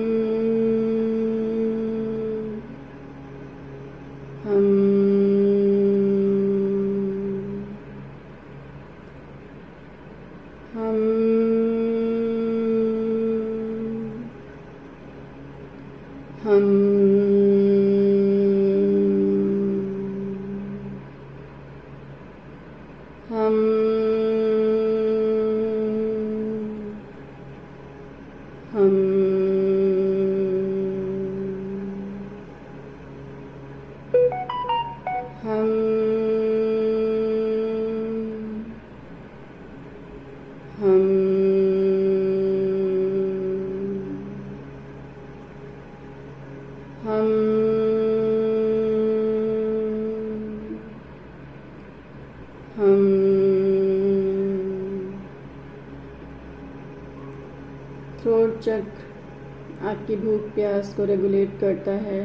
प्यास 60.55 60.93
को 60.93 61.05
रेगुलेट 61.05 61.59
करता 61.59 61.91
है। 61.91 62.21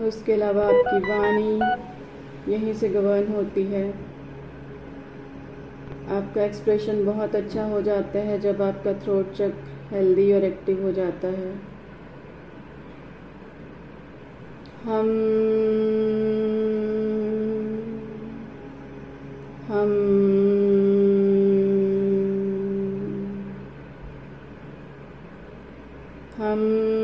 उसके 0.00 0.32
अलावा 0.32 0.64
आपकी 0.64 0.98
वाणी 1.10 2.52
यहीं 2.52 2.74
से 2.74 2.88
गवर्न 2.88 3.32
होती 3.32 3.62
है। 3.62 3.86
आपका 6.10 6.42
एक्सप्रेशन 6.42 7.04
बहुत 7.04 7.34
अच्छा 7.34 7.64
हो 7.64 7.80
जाता 7.82 8.18
है 8.18 8.38
जब 8.38 8.62
आपका 8.62 8.92
थ्रोट 8.92 9.32
चक्र 9.32 9.94
हेल्दी 9.94 10.32
और 10.32 10.44
एक्टिव 10.44 10.82
हो 10.82 10.92
जाता 10.92 11.28
है। 11.28 11.54
हम 14.84 15.08
हम 19.68 20.55
um 26.46 26.95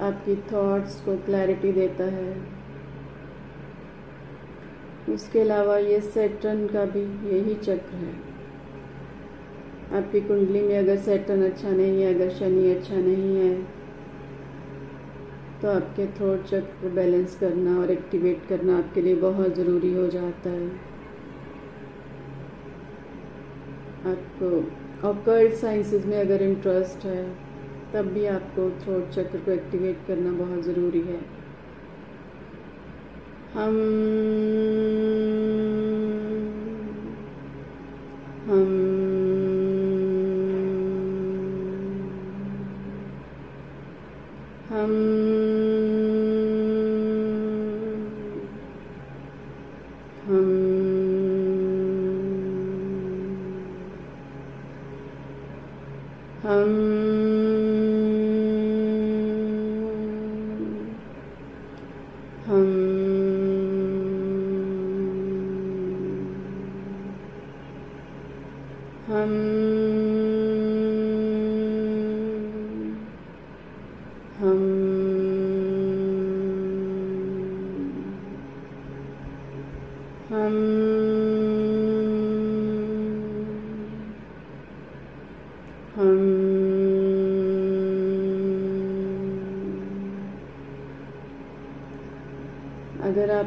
आपकी 0.00 0.34
थॉट्स 0.52 1.00
को 1.00 1.16
क्लैरिटी 1.26 1.72
देता 1.72 2.04
है। 2.12 2.34
उसके 5.14 5.40
अलावा 5.40 5.76
ये 5.78 6.00
सेटन 6.00 6.66
का 6.66 6.84
भी 6.86 7.02
यही 7.30 7.54
चक्र 7.56 7.96
है। 7.96 8.12
आपकी 9.92 10.20
कुंडली 10.20 10.62
में 10.62 10.78
अगर 10.78 10.96
सेटन 10.98 11.42
अच्छा 11.42 11.70
नहीं 11.70 12.02
है, 12.02 12.14
अगर 12.14 12.30
शनि 12.30 12.70
अच्छा 12.70 12.94
नहीं 12.96 13.36
है 13.36 13.82
तो 15.62 15.70
आपके 15.70 16.06
थ्रोट 16.06 16.44
चक्र 16.44 16.80
को 16.80 16.88
बैलेंस 16.94 17.36
करना 17.38 17.78
और 17.80 17.90
एक्टिवेट 17.90 18.46
करना 18.48 18.76
आपके 18.78 19.02
लिए 19.02 19.14
बहुत 19.16 19.54
ज़रूरी 19.56 19.92
हो 19.94 20.06
जाता 20.08 20.50
है। 20.50 20.68
आपको 24.06 25.08
ऑकर्ड 25.08 25.52
साइंसेस 25.54 26.04
में 26.06 26.18
अगर 26.20 26.42
इंटरेस्ट 26.42 27.04
है 27.06 27.24
तब 27.94 28.06
भी 28.12 28.24
आपको 28.26 28.62
थ्रोट 28.80 29.10
चक्र 29.10 29.38
को 29.38 29.50
एक्टिवेट 29.52 29.98
करना 30.06 30.30
बहुत 30.38 30.64
ज़रूरी 30.64 31.00
है। 31.02 31.20
हम 33.54 33.76
हम 38.46 38.72
हम 44.70 44.92
हम 50.24 50.50
हम 56.42 56.72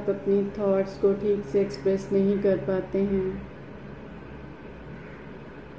आप 0.07 0.15
अपनी 0.15 0.43
थॉट्स 0.57 0.97
को 0.97 1.11
ठीक 1.13 1.45
से 1.45 1.61
एक्सप्रेस 1.61 2.07
नहीं 2.11 2.37
कर 2.41 2.57
पाते 2.57 2.99
हैं। 2.99 3.29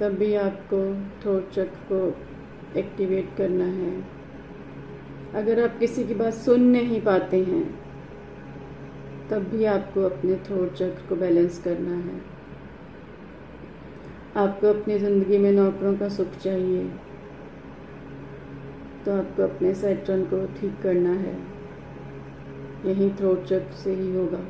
तब 0.01 0.17
भी 0.19 0.35
आपको 0.37 0.81
थ्रोट 1.23 1.51
चक्र 1.51 1.87
को 1.93 2.79
एक्टिवेट 2.79 3.31
करना 3.37 3.65
है। 3.67 3.93
अगर 5.35 5.63
आप 5.65 5.79
किसी 5.79 6.05
की 6.05 6.15
बात 6.15 6.35
सुन 6.35 6.69
नहीं 6.69 7.01
पाते 7.01 7.43
हैं 7.45 7.65
तब 9.31 9.49
भी 9.51 9.65
आपको 9.67 10.03
अपने 10.03 10.37
थ्रोट 10.47 10.75
चक्र 10.75 11.09
को 11.09 11.17
बैलेंस 11.17 11.63
करना 11.65 11.97
है। 11.97 12.21
आपको 14.37 14.67
अपनी 14.71 14.99
ज़िंदगी 14.99 15.39
में 15.39 15.53
नौकरों 15.53 15.97
का 15.99 16.09
सुख 16.11 16.37
चाहिए 16.39 16.89
तो 19.05 19.19
आपको 19.19 19.43
अपने 19.43 19.75
सेट्रन 19.77 20.25
को 20.25 20.47
ठीक 20.61 20.81
करना 20.83 21.13
है। 21.19 21.58
यही 22.87 23.11
थ्रोट 23.11 23.45
चक्र 23.45 23.75
से 23.75 23.95
ही 23.95 24.15
होगा। 24.15 24.41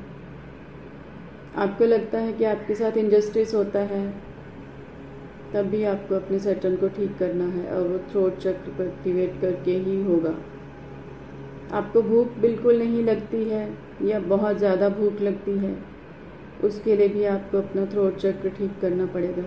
आपको 1.63 1.85
लगता 1.85 2.19
है 2.19 2.33
कि 2.33 2.45
आपके 2.45 2.75
साथ 2.75 2.97
इंजस्टिस 2.97 3.55
होता 3.55 3.81
है 3.87 4.07
तब 5.55 5.67
भी 5.67 5.83
आपको 5.85 6.15
अपने 6.15 6.39
सेटन 6.39 6.77
को 6.77 6.89
ठीक 6.89 7.17
करना 7.19 7.45
है 7.45 7.67
और 7.75 7.87
वो 7.89 7.99
थ्रोट 8.11 8.39
चक्र 8.39 8.71
को 8.71 8.83
एक्टिवेट 8.83 9.41
करके 9.41 9.77
ही 9.79 10.03
होगा। 10.03 10.35
आपको 11.73 12.03
भूख 12.03 12.39
बिल्कुल 12.39 12.79
नहीं 12.79 13.03
लगती 13.05 13.43
है 13.45 13.69
या 14.03 14.21
बहुत 14.21 14.59
ज़्यादा 14.59 14.89
भूख 14.89 15.21
लगती 15.21 15.59
है, 15.59 15.77
उसके 16.65 16.97
लिए 16.97 17.09
भी 17.09 17.25
आपको 17.25 17.59
अपना 17.59 17.87
थ्रोट 17.87 18.17
चक्र 18.17 18.51
ठीक 18.51 18.79
करना 18.81 19.07
पड़ेगा, 19.07 19.45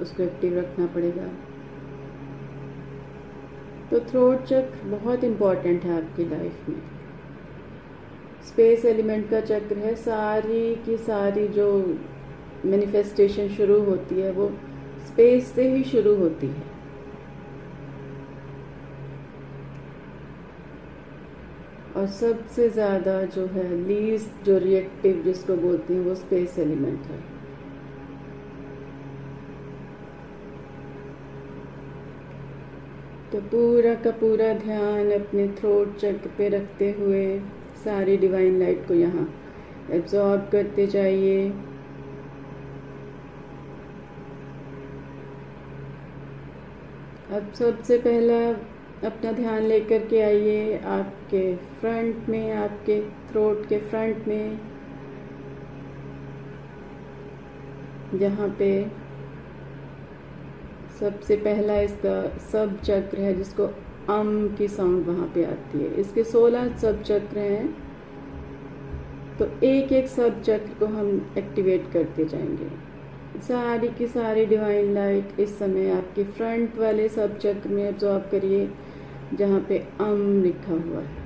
उसको 0.00 0.22
एक्टिव 0.22 0.58
रखना 0.58 0.86
पड़ेगा। 0.86 1.28
तो 3.90 4.00
थ्रोट 4.00 4.44
चक्र 4.44 4.88
बहुत 4.88 5.24
इंपॉर्टेंट 5.24 5.84
है 5.84 5.96
आपकी 5.96 6.24
लाइफ 6.24 6.68
में। 6.68 6.95
स्पेस 8.56 8.84
एलिमेंट 8.84 9.28
का 9.30 9.40
चक्र 9.40 9.76
है, 9.76 9.94
सारी 9.94 10.74
की 10.74 10.96
सारी 10.96 11.46
जो 11.48 11.66
मैनिफेस्टेशन 12.64 13.48
शुरू 13.48 13.78
होती 13.84 14.20
है, 14.20 14.30
वो 14.30 14.48
स्पेस 15.06 15.46
से 15.46 15.68
ही 15.68 15.82
शुरू 15.84 16.14
होती 16.16 16.46
है। 16.46 16.62
और 21.96 22.06
सबसे 22.06 22.68
ज़्यादा 22.68 23.20
जो 23.26 23.46
है 23.46 23.68
लीज 23.76 24.28
जो 24.44 24.56
रिएक्टिव 24.58 25.22
जिसको 25.22 25.56
बोलते 25.56 25.94
हैं, 25.94 26.00
वो 26.00 26.14
स्पेस 26.14 26.58
एलिमेंट 26.58 27.06
है। 27.06 27.20
तो 33.32 33.40
पूरा 33.48 33.94
का 33.94 34.10
पूरा 34.10 34.52
ध्यान 34.54 35.12
अपने 35.12 35.46
थ्रोट 35.48 35.96
चक्र 35.96 36.30
पे 36.38 36.48
रखते 36.48 36.90
हुए 36.90 37.24
सारी 37.86 38.16
डिवाइन 38.16 38.58
लाइट 38.58 38.86
को 38.88 38.94
यहाँ 38.94 39.28
एब्जॉर्ब 39.92 40.48
करते 40.52 40.86
जाइए। 40.86 41.48
अब 47.32 47.52
सबसे 47.54 47.98
पहला 47.98 48.38
अपना 49.04 49.32
ध्यान 49.32 49.62
लेकर 49.62 50.06
के 50.06 50.20
आइए 50.22 50.78
आपके 50.78 51.54
फ्रंट 51.80 52.28
में, 52.28 52.52
आपके 52.52 53.00
थ्रोट 53.30 53.66
के 53.68 53.78
फ्रंट 53.80 54.28
में। 54.28 54.60
जहाँ 58.14 58.48
पे 58.58 58.70
सबसे 61.00 61.36
पहला 61.36 61.80
इसका 61.80 62.20
सब 62.52 62.80
चक्र 62.80 63.20
है 63.20 63.34
जिसको 63.34 63.66
अम 64.10 64.54
की 64.58 64.68
साउंड 64.68 65.06
वहाँ 65.06 65.32
पे 65.34 65.44
आती 65.44 65.78
है। 65.78 65.94
इसके 65.94 66.24
सोलह 66.24 66.76
सब 66.76 67.02
चक्र 67.02 67.38
हैं। 67.38 67.86
तो 69.38 69.66
एक 69.66 69.92
एक 69.92 70.08
सब 70.08 70.42
चक्र 70.42 70.78
को 70.78 70.86
हम 70.86 71.34
एक्टिवेट 71.38 71.90
करते 71.92 72.24
जाएँगे। 72.24 72.68
सारी 73.40 73.88
की 73.88 74.06
सारी 74.06 74.46
डिवाइन 74.46 74.94
लाइट 74.94 75.40
इस 75.40 75.58
समय 75.58 75.90
आपके 75.90 76.24
फ्रंट 76.24 76.78
वाले 76.78 77.08
सब 77.08 77.38
चक्र 77.38 77.68
में 77.68 77.88
एब्जॉर्ब 77.88 78.28
करिए, 78.30 78.70
जहाँ 79.34 79.60
पे 79.60 79.78
अम 80.00 80.42
लिखा 80.42 80.72
हुआ 80.72 81.00
है। 81.00 81.24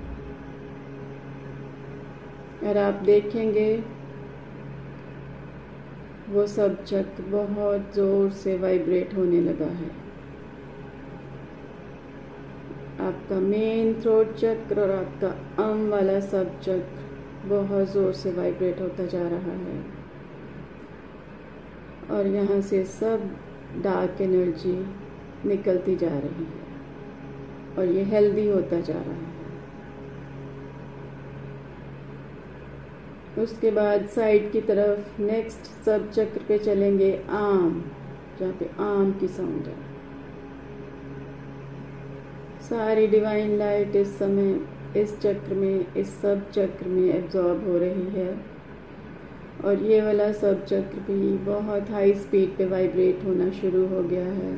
और 2.68 2.76
आप 2.76 2.94
देखेंगे, 2.94 3.84
वो 6.30 6.46
सब 6.46 6.84
चक्र 6.84 7.22
बहुत 7.22 7.94
ज़ोर 7.94 8.30
से 8.30 8.58
वाइब्रेट 8.58 9.14
होने 9.16 9.40
लगा 9.40 9.66
है। 9.66 9.99
आपका 13.00 13.38
मेन 13.40 13.92
थ्रोट 14.02 14.34
चक्र 14.34 14.80
और 14.80 14.90
आपका 14.90 15.28
अम 15.64 15.88
वाला 15.90 16.18
सब 16.22 16.60
चक्र 16.60 17.48
बहुत 17.48 17.92
ज़ोर 17.92 18.12
से 18.12 18.32
वाइब्रेट 18.32 18.80
होता 18.80 19.06
जा 19.06 19.22
रहा 19.28 19.52
है। 19.58 19.78
और 22.10 22.26
यहाँ 22.26 22.60
से 22.60 22.84
सब 22.84 23.30
डार्क 23.82 24.20
एनर्जी 24.20 24.76
निकलती 25.46 25.96
जा 25.96 26.08
रही 26.08 26.44
है 26.44 26.68
और 27.78 27.84
ये 27.88 28.02
हेल्दी 28.04 28.48
होता 28.48 28.80
जा 28.80 28.94
रहा 28.94 29.14
है। 29.14 29.28
उसके 33.38 33.70
बाद 33.70 34.06
साइड 34.06 34.50
की 34.52 34.60
तरफ़ 34.62 35.20
नेक्स्ट 35.22 35.70
सब 35.84 36.10
चक्र 36.10 36.40
पे 36.48 36.58
चलेंगे 36.58 37.12
आम, 37.30 37.82
जहाँ 38.40 38.52
पे 38.52 38.70
आम 38.82 39.12
की 39.20 39.28
साउंड 39.28 39.66
है। 39.66 39.89
सारी 42.70 43.06
डिवाइन 43.06 43.58
लाइट 43.58 43.96
इस 43.96 44.18
समय, 44.18 44.60
इस 44.96 45.20
चक्र 45.20 45.54
में, 45.54 45.94
इस 45.94 46.20
सब 46.20 46.50
चक्र 46.50 46.86
में 46.86 47.14
एब्जॉर्ब 47.14 47.68
हो 47.68 47.78
रही 47.78 48.06
है। 48.20 48.40
और 49.64 49.82
ये 49.82 50.02
वाला 50.02 50.32
सब 50.32 50.64
चक्र 50.64 50.98
भी 50.98 51.36
बहुत 51.36 51.90
हाई 51.90 52.14
स्पीड 52.14 52.56
पे 52.56 52.66
वाइब्रेट 52.66 53.24
होना 53.24 53.50
शुरू 53.50 53.86
हो 53.86 54.02
गया 54.02 54.26
है। 54.26 54.56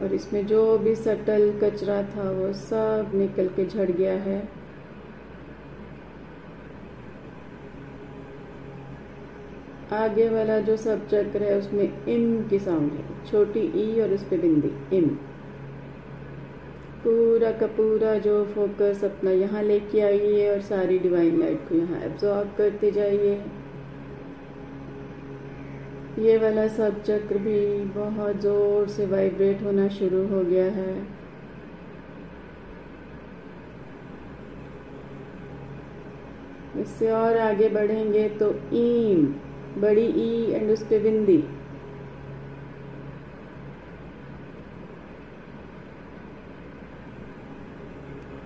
और 0.00 0.14
इसमें 0.14 0.46
जो 0.46 0.78
भी 0.78 0.94
सटल 0.94 1.60
कचरा 1.62 2.02
था, 2.02 2.30
वो 2.30 2.52
सब 2.52 3.10
निकल 3.14 3.48
के 3.48 3.66
झड़ 3.66 3.90
गया 3.90 4.12
है। 4.12 4.48
आगे 9.92 10.28
वाला 10.28 10.58
जो 10.58 10.76
सब 10.76 11.08
चक्र 11.08 11.42
है, 11.42 11.58
उसमें 11.58 12.06
इम 12.06 12.48
की 12.48 12.58
साउंड 12.58 12.92
है। 12.92 13.30
छोटी 13.30 13.60
ई 13.60 14.00
और 14.00 14.12
उस 14.12 14.24
पर 14.24 14.40
बिंदी 14.40 14.96
इम 14.96 15.18
पूरा 17.04 17.50
का 17.52 17.66
पूरा 17.76 18.14
जो 18.18 18.44
फोकस 18.46 19.02
अपना 19.04 19.30
यहाँ 19.30 19.62
लेके 19.62 20.00
आइए 20.00 20.48
और 20.50 20.60
सारी 20.62 20.98
डिवाइन 20.98 21.38
लाइट 21.40 21.68
को 21.68 21.74
यहाँ 21.74 22.00
एब्जॉर्ब 22.02 22.54
करते 22.58 22.90
जाइए। 22.90 23.34
ये 26.18 26.36
वाला 26.38 26.66
सब 26.68 27.02
चक्र 27.02 27.38
भी 27.38 27.58
बहुत 27.94 28.40
ज़ोर 28.40 28.88
से 28.88 29.06
वाइब्रेट 29.06 29.62
होना 29.62 29.88
शुरू 29.90 30.26
हो 30.28 30.42
गया 30.44 30.64
है। 30.72 30.94
इससे 36.80 37.10
और 37.12 37.36
आगे 37.38 37.68
बढ़ेंगे 37.68 38.28
तो 38.38 38.50
ईम, 38.74 39.26
बड़ी 39.80 40.06
ई 40.06 40.52
एंड 40.52 40.70
उस 40.70 40.82
पर 40.82 41.02
बिंदी। 41.02 41.42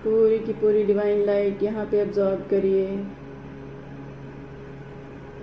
पूरी 0.07 0.37
की 0.39 0.53
पूरी 0.53 0.83
डिवाइन 0.83 1.25
लाइट 1.25 1.63
यहाँ 1.63 1.85
पे 1.85 1.99
एब्जॉर्ब 2.01 2.45
करिए। 2.49 2.85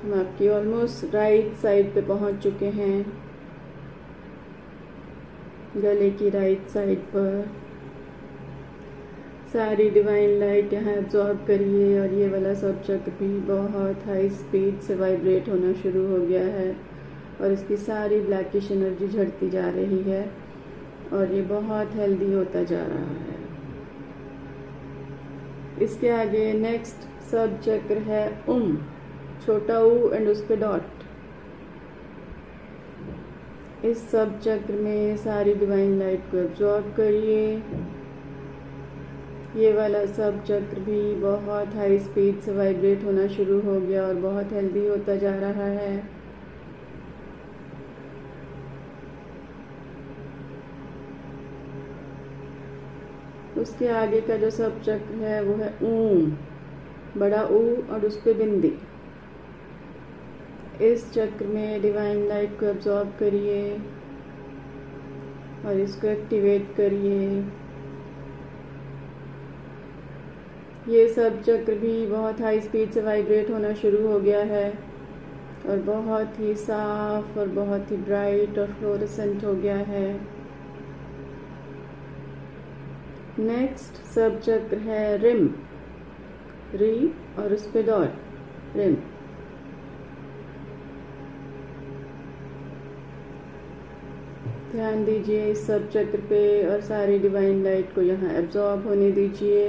हम 0.03 0.13
आपकी 0.19 0.49
ऑलमोस्ट 0.49 1.15
राइट 1.15 1.53
साइड 1.63 1.93
पे 1.95 2.01
पहुँच 2.03 2.39
चुके 2.43 2.67
हैं। 2.77 3.05
गले 5.77 6.11
की 6.13 6.31
राइट 6.31 6.67
साइड 6.69 7.03
पर। 7.11 7.51
सारी 9.53 9.91
डिवाइन 9.91 10.39
लाइट 10.41 10.73
यहाँ 10.73 10.93
एब्जॉर्ब 10.93 11.45
करिए 11.47 12.01
और 12.01 12.15
ये 12.15 12.29
वाला 12.29 12.55
सब 12.55 12.83
चक्र 12.83 13.13
भी 13.21 13.29
बहुत 13.47 14.07
हाई 14.07 14.29
स्पीड 14.31 14.81
से 14.81 14.95
वाइब्रेट 14.95 15.49
होना 15.49 15.73
शुरू 15.83 16.07
हो 16.09 16.25
गया 16.27 16.45
है 16.55 16.71
और 17.41 17.53
इसकी 17.53 17.77
सारी 17.85 18.21
ब्लैकिश 18.23 18.71
एनर्जी 18.73 19.09
झड़ती 19.09 19.51
जा 19.51 19.69
रही 19.71 20.03
है 20.03 20.27
और 21.13 21.33
ये 21.35 21.43
बहुत 21.49 21.95
हेल्दी 21.97 22.33
होता 22.33 22.63
जा 22.65 22.83
रहा 22.83 23.15
है। 23.15 23.43
इसके 25.83 26.09
आगे 26.11 26.53
नेक्स्ट 26.53 27.09
सब 27.31 27.61
चक्र 27.61 27.99
है 27.99 28.27
उम, 28.49 28.77
छोटा 29.47 29.79
ऊ 29.81 30.11
एंड 30.13 30.29
उस 30.29 30.45
पर 30.49 30.57
डॉट 30.57 30.83
इस 33.85 34.11
सब 34.11 34.39
चक्र 34.41 34.75
में 34.75 35.17
सारी 35.17 35.55
डिवाइन 35.55 35.99
लाइट 35.99 36.21
को 36.31 36.37
एब्जॉर्ब 36.37 36.85
करिए। 36.97 37.63
ये 39.57 39.73
वाला 39.73 40.05
सब 40.07 40.43
चक्र 40.45 40.81
भी 40.81 41.15
बहुत 41.15 41.75
हाई 41.75 41.99
स्पीड 41.99 42.41
से 42.41 42.53
वाइब्रेट 42.53 43.05
होना 43.05 43.27
शुरू 43.27 43.61
हो 43.61 43.81
गया 43.81 44.07
और 44.07 44.15
बहुत 44.21 44.53
हेल्दी 44.53 44.87
होता 44.87 45.17
जा 45.17 45.35
रहा 45.35 45.67
है। 45.73 46.14
उसके 53.59 53.89
आगे 53.89 54.21
का 54.21 54.37
जो 54.37 54.51
सब 54.51 54.81
चक्र 54.83 55.15
है, 55.17 55.43
वो 55.45 55.55
है 55.55 55.73
ऊम 55.83 56.37
बड़ा 57.17 57.43
ऊ 57.43 57.61
और 57.93 58.05
उस 58.07 58.17
पर 58.17 58.35
बिंदी। 58.35 58.73
इस 60.83 61.13
चक्र 61.13 61.47
में 61.47 61.83
डिवाइन 61.83 62.27
लाइट 62.29 62.59
को 62.61 62.67
एब्जॉर्ब 62.67 63.13
करिए 63.21 63.77
और 65.67 65.81
इसको 65.81 66.07
एक्टिवेट 66.07 66.75
करिए। 66.77 67.29
ये 70.89 71.09
सब 71.09 71.41
चक्र 71.43 71.75
भी 71.75 72.07
बहुत 72.07 72.41
हाई 72.41 72.61
स्पीड 72.61 72.91
से 72.91 73.03
वाइब्रेट 73.03 73.51
होना 73.51 73.73
शुरू 73.75 74.07
हो 74.09 74.19
गया 74.21 74.43
है 74.45 74.69
और 75.69 75.79
बहुत 75.83 76.41
ही 76.41 76.55
साफ़ 76.55 77.39
और 77.39 77.49
बहुत 77.49 77.91
ही 77.91 77.97
ब्राइट 77.97 78.59
और 78.59 78.73
फ्लोरेसेंट 78.73 79.45
हो 79.45 79.55
गया 79.55 79.77
है। 79.77 80.34
नेक्स्ट 83.39 83.97
सब 84.07 84.39
चक्र 84.41 84.77
है 84.79 85.17
रिम 85.19 85.47
री 86.75 86.97
और 87.39 87.53
उस 87.53 87.67
पर 87.71 87.83
डॉट 87.87 88.77
रिम 88.77 88.95
ध्यान 94.73 95.05
दीजिए 95.05 95.51
इस 95.51 95.67
सब 95.67 95.89
चक्र 95.91 96.21
पे 96.29 96.43
और 96.69 96.81
सारी 96.83 97.19
डिवाइन 97.19 97.63
लाइट 97.65 97.95
को 97.95 98.03
यहाँ 98.03 98.31
एब्जॉर्ब 98.35 98.87
होने 98.89 99.11
दीजिए. 99.13 99.69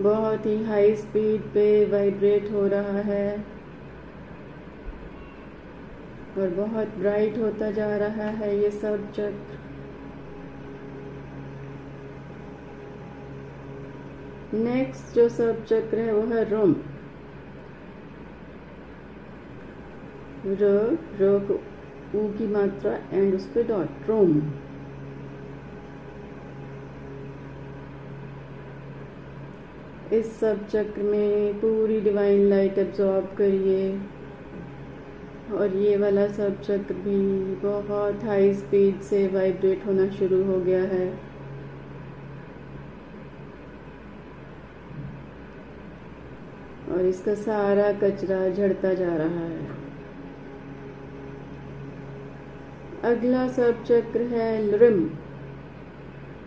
बहुत 0.00 0.46
ही 0.46 0.62
हाई 0.64 0.94
स्पीड 0.96 1.42
पे 1.54 1.64
वाइब्रेट 1.90 2.52
हो 2.52 2.66
रहा 2.66 3.00
है. 3.06 3.59
और 6.38 6.48
बहुत 6.56 6.96
ब्राइट 6.98 7.38
होता 7.38 7.70
जा 7.70 7.96
रहा 7.96 8.28
है 8.36 8.56
ये 8.58 8.70
सब 8.70 9.10
चक्र। 9.12 9.58
नेक्स्ट 14.54 15.14
जो 15.14 15.28
सब 15.28 15.64
चक्र 15.64 15.98
है 15.98 16.12
वो 16.14 16.22
है 16.26 16.44
रोम। 16.50 16.74
र 20.46 20.70
रो 21.20 21.34
ऊ 22.14 22.28
की 22.32 22.46
मात्रा 22.46 22.92
एंड 23.12 23.34
उस 23.34 23.46
पर 23.46 23.66
डॉट 23.66 24.08
रोम। 24.08 24.40
इस 30.12 30.38
सब 30.40 30.66
चक्र 30.68 31.02
में 31.02 31.60
पूरी 31.60 32.00
डिवाइन 32.00 32.48
लाइट 32.48 32.78
एब्जॉर्ब 32.78 33.26
करिए। 33.38 33.92
और 35.52 35.76
ये 35.76 35.96
वाला 35.96 36.26
सब 36.28 36.60
चक्र 36.62 36.94
भी 36.94 37.54
बहुत 37.62 38.24
हाई 38.24 38.52
स्पीड 38.54 39.00
से 39.00 39.26
वाइब्रेट 39.28 39.86
होना 39.86 40.08
शुरू 40.10 40.42
हो 40.44 40.60
गया 40.60 40.82
है। 40.82 41.08
और 46.92 47.06
इसका 47.06 47.34
सारा 47.34 47.92
कचरा 47.92 48.48
झड़ता 48.48 48.94
जा 48.94 49.16
रहा 49.16 49.44
है। 49.44 49.78
अगला 53.04 53.46
सब 53.48 53.84
चक्र 53.84 54.22
है 54.32 54.50
लृम 54.62 55.04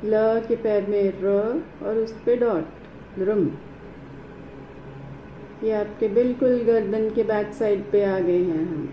ल 0.06 0.41
के 0.47 0.56
पैर 0.56 0.88
में 0.88 1.22
र 1.22 1.28
और 1.86 1.97
उस 1.97 2.12
पे 2.26 2.36
डॉट 2.36 3.20
रुम 3.20 3.45
ये 5.64 5.72
आपके 5.72 6.07
बिल्कुल 6.07 6.64
गर्दन 6.64 7.09
के 7.09 7.24
बैक 7.24 7.53
साइड 7.53 7.84
पे 7.91 8.03
आ 8.05 8.18
गए 8.20 8.39
हैं 8.39 8.66
हम। 8.68 8.88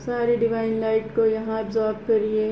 सारी 0.00 0.36
डिवाइन 0.36 0.80
लाइट 0.80 1.14
को 1.16 1.24
यहाँ 1.26 1.60
एब्जॉर्ब 1.60 2.04
करिए। 2.08 2.48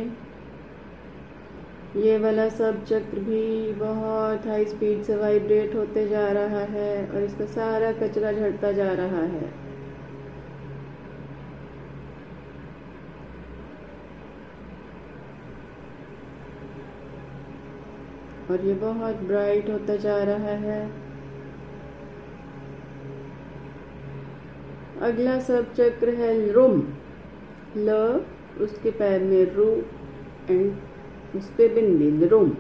ये 1.96 2.16
वाला 2.18 2.48
सब 2.48 2.84
चक्र 2.84 3.20
भी 3.20 3.72
बहुत 3.72 4.46
हाई 4.46 4.64
स्पीड 4.64 5.02
से 5.02 5.16
वाइब्रेट 5.16 5.74
होते 5.74 6.06
जा 6.08 6.26
रहा 6.32 6.60
है 6.70 7.06
और 7.06 7.22
इसका 7.22 7.46
सारा 7.46 7.92
कचरा 7.92 8.32
झड़ता 8.32 8.72
जा 8.72 8.92
रहा 8.92 9.22
है। 9.26 9.50
और 18.50 18.66
ये 18.66 18.74
बहुत 18.74 19.16
ब्राइट 19.24 19.70
होता 19.70 19.96
जा 19.98 20.22
रहा 20.24 20.56
है। 20.64 20.80
अगला 25.02 25.38
सब 25.40 25.72
चक्र 25.74 26.14
है 26.14 26.30
रुम 26.52 26.82
ल, 27.76 27.94
उसके 28.60 28.90
पैर 28.90 29.22
में 29.22 29.54
रू 29.54 29.70
एंड 30.50 31.36
उस 31.36 31.48
पर 31.50 31.74
बिंदी 31.74 32.26
रुम 32.28 32.50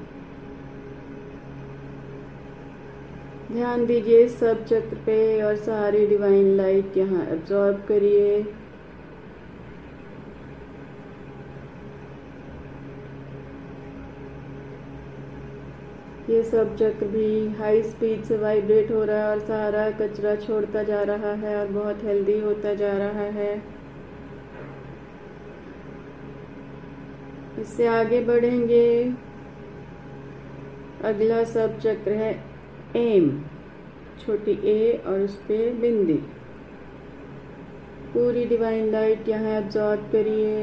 ध्यान 3.52 3.84
दीजिए 3.86 4.26
सब 4.30 4.64
चक्र 4.64 4.96
पे 5.06 5.20
और 5.42 5.56
सारी 5.58 6.06
डिवाइन 6.06 6.46
लाइट 6.56 6.96
यहाँ 6.96 7.26
एब्जॉर्ब 7.32 7.84
करिए। 7.88 8.42
ये 16.32 16.42
सब 16.42 16.74
चक्र 16.76 17.06
भी 17.06 17.28
हाई 17.54 17.82
स्पीड 17.82 18.22
से 18.24 18.36
वाइब्रेट 18.38 18.90
हो 18.90 19.02
रहा 19.04 19.16
है 19.18 19.30
और 19.30 19.40
सारा 19.40 19.90
कचरा 19.98 20.34
छोड़ता 20.36 20.82
जा 20.82 21.02
रहा 21.02 21.32
है 21.40 21.56
और 21.56 21.66
बहुत 21.72 22.04
हेल्दी 22.04 22.38
होता 22.40 22.74
जा 22.74 22.92
रहा 22.98 23.24
है। 23.38 23.54
इससे 27.60 27.86
आगे 27.86 28.20
बढ़ेंगे। 28.24 28.86
अगला 31.04 31.42
सब 31.44 31.78
चक्र 31.80 32.12
है 32.12 32.32
एम 32.96 33.28
छोटी 34.20 34.52
ए 34.70 35.02
और 35.06 35.20
उस 35.20 35.36
पर 35.42 35.72
बिंदी। 35.80 36.18
पूरी 38.14 38.44
डिवाइन 38.46 38.90
लाइट 38.92 39.28
यहाँ 39.28 39.56
एब्जॉर्ब 39.58 40.08
करिए। 40.12 40.56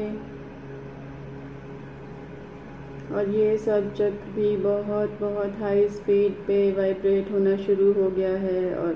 और 3.10 3.28
ये 3.30 3.56
सब 3.58 3.92
चक्र 3.94 4.30
भी 4.32 4.56
बहुत 4.56 5.18
बहुत 5.20 5.58
हाई 5.60 5.88
स्पीड 5.88 6.34
पे 6.46 6.60
वाइब्रेट 6.72 7.30
होना 7.32 7.56
शुरू 7.56 7.92
हो 7.92 8.10
गया 8.10 8.36
है 8.38 8.74
और 8.74 8.94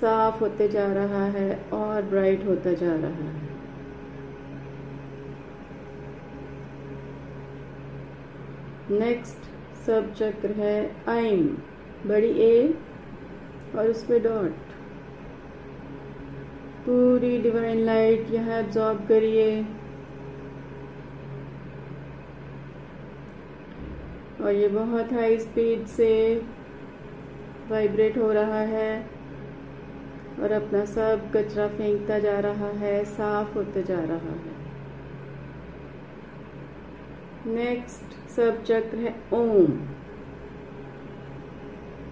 साफ़ 0.00 0.40
होते 0.40 0.68
जा 0.68 0.86
रहा 0.92 1.24
है 1.30 1.50
और 1.72 2.02
ब्राइट 2.04 2.46
होता 2.46 2.72
जा 2.72 2.94
रहा 2.94 3.28
है। 3.28 3.40
नेक्स्ट 8.90 9.50
सब 9.86 10.12
चक्र 10.14 10.50
है 10.52 10.74
आइम 11.08 11.46
बड़ी 12.06 12.32
ए 12.40 12.74
और 13.76 13.88
उस 13.90 14.04
पर 14.04 14.18
डॉट 14.22 14.70
पूरी 16.86 17.36
डिवाइन 17.38 17.84
लाइट 17.86 18.30
यहाँ 18.30 18.58
एब्जॉर्ब 18.58 19.06
करिए। 19.08 19.46
और 24.42 24.52
ये 24.52 24.68
बहुत 24.68 25.12
हाई 25.12 25.38
स्पीड 25.38 25.84
से 25.86 26.12
वाइब्रेट 27.70 28.16
हो 28.18 28.32
रहा 28.32 28.60
है 28.68 28.92
और 30.42 30.52
अपना 30.52 30.84
सब 30.84 31.30
कचरा 31.34 31.66
फेंकता 31.68 32.18
जा 32.18 32.38
रहा 32.40 32.68
है, 32.78 33.04
साफ़ 33.04 33.54
होता 33.54 33.80
जा 33.80 33.98
रहा 34.00 34.34
है। 34.36 34.60
नेक्स्ट 37.46 38.14
सब 38.30 38.62
चक्र 38.64 38.98
है 38.98 39.14
ओम। 39.32 39.72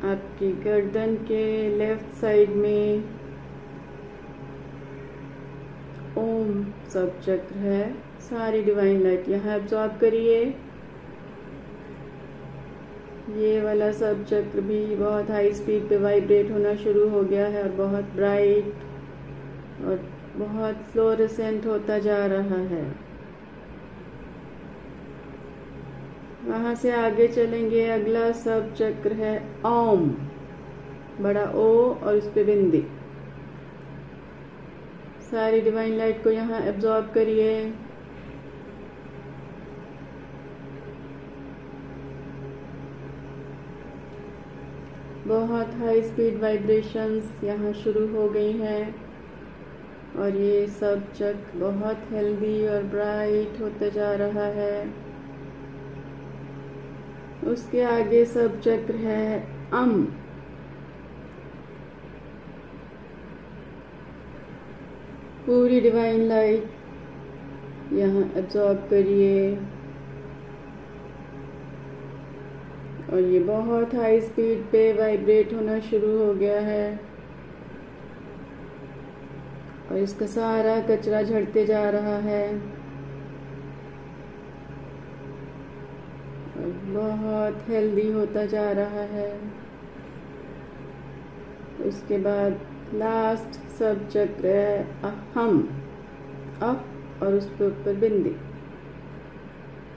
आपकी 0.05 0.53
गर्दन 0.65 1.15
के 1.29 1.45
लेफ़्ट 1.79 2.15
साइड 2.21 2.51
में 2.57 3.05
ओम 6.19 6.65
सब 6.93 7.21
चक्र 7.21 7.59
है। 7.59 7.93
सारी 8.21 8.63
डिवाइन 8.63 9.03
लाइट 9.03 9.29
यहाँ 9.29 9.57
एब्जॉर्ब 9.57 9.99
करिए। 9.99 10.45
ये 13.37 13.61
वाला 13.61 13.91
सब 13.93 14.25
चक्र 14.25 14.61
भी 14.61 14.85
बहुत 14.97 15.31
हाई 15.31 15.53
स्पीड 15.53 15.89
पे 15.89 15.97
वाइब्रेट 15.97 16.51
होना 16.51 16.75
शुरू 16.77 17.09
हो 17.09 17.23
गया 17.23 17.47
है 17.47 17.63
और 17.63 17.69
बहुत 17.77 18.05
ब्राइट 18.17 19.85
और 19.85 20.01
बहुत 20.37 20.83
फ्लोरेसेंट 20.93 21.67
होता 21.67 21.99
जा 21.99 22.25
रहा 22.27 22.59
है। 22.69 22.83
वहाँ 26.47 26.75
से 26.75 26.91
आगे 26.93 27.29
चलेंगे, 27.29 27.87
अगला 27.89 28.31
सब 28.33 28.75
चक्र 28.75 29.13
है 29.13 29.37
ओम, 29.67 30.09
बड़ा 31.21 31.45
ओ 31.45 31.69
और 31.95 32.17
उस 32.17 32.27
पर 32.27 32.45
बिंदी। 32.45 32.83
सारी 35.31 35.61
डिवाइन 35.61 35.97
लाइट 35.99 36.23
को 36.25 36.31
यहाँ 36.31 36.61
एब्जॉर्ब 36.61 37.11
करिए। 37.15 37.51
बहुत 45.31 45.75
हाई 45.75 46.03
स्पीड 46.03 46.41
वाइब्रेशंस 46.41 47.45
यहाँ 47.45 47.73
शुरू 47.73 48.07
हो 48.09 48.29
गई 48.29 48.53
हैं। 48.53 48.95
और 50.17 50.37
ये 50.37 50.67
सब 50.67 51.13
चक 51.13 51.53
बहुत 51.55 52.01
हेल्दी 52.11 52.67
और 52.67 52.83
ब्राइट 52.83 53.61
होते 53.61 53.91
जा 53.91 54.13
रहा 54.15 54.47
है। 54.47 54.93
उसके 57.47 57.83
आगे 57.83 58.25
सब 58.25 58.61
चक्र 58.61 58.95
है, 58.95 59.49
अम। 59.73 60.03
पूरी 65.47 65.81
डिवाइन 65.81 66.21
लाइट 66.21 66.71
यहाँ 67.93 68.23
एब्जॉर्ब 68.37 68.79
करिए। 68.79 69.59
और 73.13 73.21
ये 73.21 73.39
बहुत 73.39 73.95
हाई 73.95 74.21
स्पीड 74.21 74.65
पे 74.65 74.93
वाइब्रेट 74.93 75.55
होना 75.55 75.79
शुरू 75.81 76.19
हो 76.19 76.35
गया 76.35 76.61
है। 76.61 77.01
और 79.91 79.97
इसका 79.97 80.27
सारा 80.27 80.81
कचरा 80.81 81.23
झड़ते 81.23 81.67
जा 81.67 81.91
रहा 81.91 82.17
है। 82.17 82.55
और 86.57 86.73
बहुत 86.87 87.69
हेल्दी 87.69 88.13
होता 88.13 88.47
जा 88.47 88.73
रहा 88.73 89.03
है। 89.15 89.41
उसके 91.87 92.19
बाद 92.19 92.61
लास्ट 92.95 93.61
सब 93.79 94.09
चक्र 94.09 94.47
है 94.47 95.03
अहम 95.03 95.69
अ 96.63 96.75
और 97.23 97.35
उस 97.35 97.47
पर 97.47 97.65
ऊपर 97.65 97.95
बिंदी। 97.95 98.50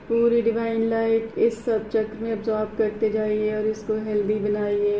पूरी 0.08 0.40
डिवाइन 0.42 0.82
लाइट 0.88 1.38
इस 1.38 1.64
सब 1.64 1.88
चक्र 1.90 2.16
में 2.22 2.30
अब्जॉर्ब 2.32 2.76
करते 2.78 3.10
जाइए 3.10 3.54
और 3.56 3.66
इसको 3.66 3.94
हेल्दी 4.04 4.34
बनाइए। 4.40 4.98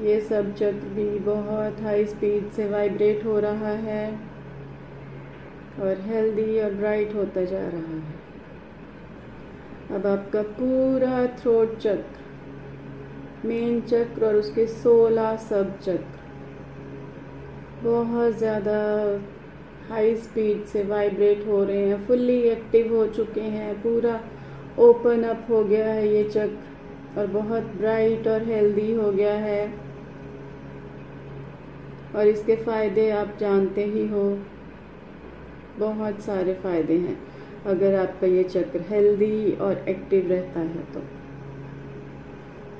ये 0.00 0.20
सब 0.20 0.54
चक्र 0.54 0.88
भी 0.94 1.08
बहुत 1.20 1.80
हाई 1.82 2.04
स्पीड 2.06 2.50
से 2.50 2.68
वाइब्रेट 2.68 3.24
हो 3.24 3.38
रहा 3.40 3.72
है 3.80 4.06
और 5.82 6.00
हेल्दी 6.00 6.58
और 6.60 6.74
ब्राइट 6.74 7.14
होता 7.14 7.44
जा 7.44 7.66
रहा 7.66 7.96
है। 7.96 8.22
अब 9.90 10.06
आपका 10.06 10.42
पूरा 10.52 11.26
थ्रोट 11.36 11.76
चक्र 11.78 13.48
मेन 13.48 13.80
चक्र 13.80 14.26
और 14.26 14.34
उसके 14.36 14.66
सोलह 14.66 15.36
सब 15.42 15.78
चक्र, 15.80 16.20
बहुत 17.82 18.36
ज़्यादा 18.38 18.78
हाई 19.84 20.14
स्पीड 20.16 20.64
से 20.64 20.82
वाइब्रेट 20.82 21.46
हो 21.46 21.62
रहे 21.64 21.86
हैं 21.88 22.06
फुल्ली 22.06 22.38
एक्टिव 22.40 22.94
हो 22.96 23.06
चुके 23.06 23.40
हैं, 23.40 23.74
पूरा 23.82 24.20
ओपन 24.78 25.22
अप 25.22 25.46
हो 25.50 25.62
गया 25.64 25.86
है 25.86 26.08
ये 26.08 26.22
चक्र, 26.24 27.18
और 27.18 27.26
बहुत 27.26 27.62
ब्राइट 27.76 28.28
और 28.28 28.42
हेल्दी 28.42 28.92
हो 28.92 29.10
गया 29.12 29.34
है। 29.34 29.66
और 32.14 32.26
इसके 32.26 32.56
फ़ायदे 32.56 33.08
आप 33.10 33.36
जानते 33.40 33.84
ही 33.84 34.06
हो, 34.08 34.24
बहुत 35.78 36.20
सारे 36.20 36.54
फ़ायदे 36.54 36.96
हैं, 36.98 37.18
अगर 37.66 37.94
आपका 37.98 38.26
ये 38.26 38.44
चक्र 38.44 38.84
हेल्दी 38.88 39.52
और 39.52 39.84
एक्टिव 39.88 40.28
रहता 40.28 40.60
है 40.60 40.84
तो। 40.94 41.00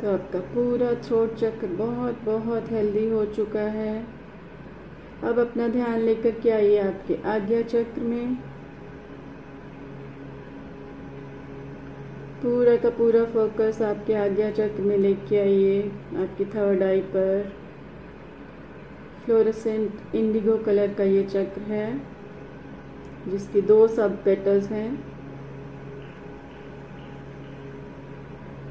तो 0.01 0.13
आपका 0.13 0.39
पूरा 0.55 0.93
थ्रोट 1.03 1.35
चक्र 1.35 1.67
बहुत 1.77 2.21
बहुत 2.25 2.71
हेल्दी 2.71 3.09
हो 3.11 3.25
चुका 3.27 3.63
है। 3.73 4.14
अब 5.25 5.39
अपना 5.39 5.69
ध्यान 5.69 5.99
लेकर 5.99 6.31
के 6.31 6.51
आइए 6.51 6.79
आपके 6.79 7.15
आज्ञा 7.27 7.63
चक्र 7.63 8.01
में। 8.01 8.35
पूरा 12.43 12.77
का 12.77 12.91
पूरा 12.91 13.25
फोकस 13.25 13.83
आपके 13.83 14.15
आज्ञा 14.15 14.51
चक्र 14.51 14.83
में 14.83 14.99
लेके 14.99 15.39
आइए, 15.39 15.83
आपकी 16.17 16.45
थर्ड 16.45 16.83
आई 16.83 17.01
पर। 17.01 17.53
फ्लोरेसेंट 19.25 19.91
इंडिगो 20.15 20.59
कलर 20.59 20.95
का 20.95 21.05
ये 21.05 21.23
चक्र 21.23 21.61
है, 21.61 22.01
जिसकी 23.29 23.61
दो 23.61 23.89
सब 23.89 24.25
पेटल्स 24.25 24.69
हैं। 24.69 25.05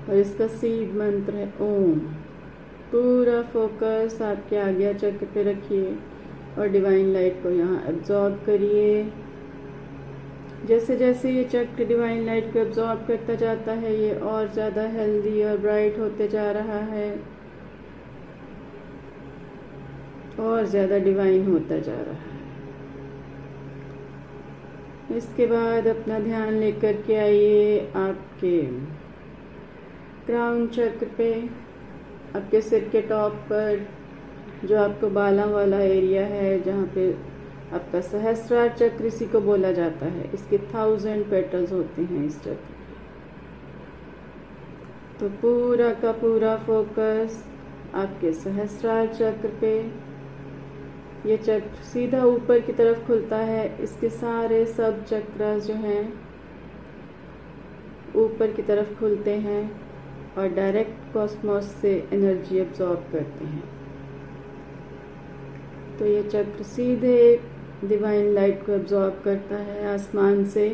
और 0.09 0.15
इसका 0.15 0.47
सीड 0.47 0.89
मंत्र 0.89 1.35
है, 1.35 1.53
ओम। 1.61 1.99
पूरा 2.95 3.41
फोकस 3.41 4.21
आपके 4.21 4.57
आज्ञा 4.57 4.93
चक्र 4.93 5.25
पे 5.25 5.43
रखिए। 5.43 5.97
और 6.57 6.67
डिवाइन 6.69 7.13
लाइट 7.13 7.41
को 7.43 7.49
यहाँ 7.49 7.83
एब्जॉर्ब 7.89 8.35
करिए। 8.45 9.03
जैसे 10.65 10.95
जैसे 10.95 11.31
ये 11.31 11.43
चक्र 11.43 11.85
डिवाइन 11.85 12.25
लाइट 12.25 12.51
को 12.53 12.59
एब्जॉर्ब 12.59 13.05
करता 13.07 13.35
जाता 13.35 13.71
है, 13.73 13.95
ये 13.95 14.13
और 14.15 14.51
ज़्यादा 14.53 14.81
हेल्दी 14.91 15.43
और 15.43 15.57
ब्राइट 15.57 15.99
होते 15.99 16.27
जा 16.27 16.51
रहा 16.51 16.79
है। 16.91 17.09
और 20.41 20.65
ज़्यादा 20.65 20.97
डिवाइन 20.99 21.45
होता 21.47 21.77
जा 21.79 21.95
रहा 21.95 22.13
है। 22.13 22.31
इसके 25.17 25.45
बाद 25.45 25.87
अपना 25.87 26.19
ध्यान 26.19 26.53
लेकर 26.53 27.01
के 27.01 27.15
आइए 27.15 27.79
आपके 27.95 28.61
क्राउन 30.25 30.67
चक्र 30.67 31.07
पे, 31.17 31.33
आपके 32.35 32.61
सिर 32.61 32.87
के 32.91 33.01
टॉप 33.03 33.33
पर। 33.49 33.85
जो 34.65 34.77
आपको 34.79 35.09
बाला 35.09 35.45
वाला 35.45 35.79
एरिया 35.79 36.25
है, 36.25 36.61
जहाँ 36.63 36.85
पे 36.95 37.11
आपका 37.73 38.01
सहस्रार 38.01 38.69
चक्र 38.69 39.05
इसी 39.05 39.25
को 39.25 39.39
बोला 39.41 39.71
जाता 39.71 40.05
है। 40.05 40.29
इसके 40.33 40.57
थाउज़ेंड 40.73 41.25
पेटल्स 41.29 41.71
होते 41.71 42.01
हैं 42.01 42.25
इस 42.25 42.39
चक्र 42.39 42.71
तो 45.19 45.29
पूरा 45.41 45.93
का 45.93 46.11
पूरा 46.11 46.55
फोकस 46.57 47.43
आपके 47.95 48.31
सहस्रार 48.33 49.07
चक्र 49.07 49.49
पे। 49.61 49.73
ये 51.29 51.37
चक्र 51.37 51.83
सीधा 51.83 52.23
ऊपर 52.25 52.59
की 52.59 52.73
तरफ़ 52.73 53.05
खुलता 53.07 53.37
है। 53.37 53.83
इसके 53.83 54.09
सारे 54.09 54.65
सब 54.65 55.03
चक्र 55.05 55.59
जो 55.59 55.73
हैं, 55.73 56.13
ऊपर 58.15 58.51
की 58.51 58.61
तरफ़ 58.61 58.93
खुलते 58.99 59.33
हैं 59.39 59.63
और 60.37 60.47
डायरेक्ट 60.53 61.13
कॉस्मोस 61.13 61.71
से 61.81 61.95
एनर्जी 62.13 62.57
एब्जॉर्ब 62.57 63.05
करते 63.11 63.45
हैं। 63.45 63.63
तो 65.99 66.05
ये 66.05 66.23
चक्र 66.23 66.63
सीधे 66.63 67.39
डिवाइन 67.83 68.33
लाइट 68.33 68.65
को 68.65 68.71
एब्जॉर्ब 68.71 69.21
करता 69.25 69.55
है 69.55 69.85
आसमान 69.93 70.43
से। 70.45 70.67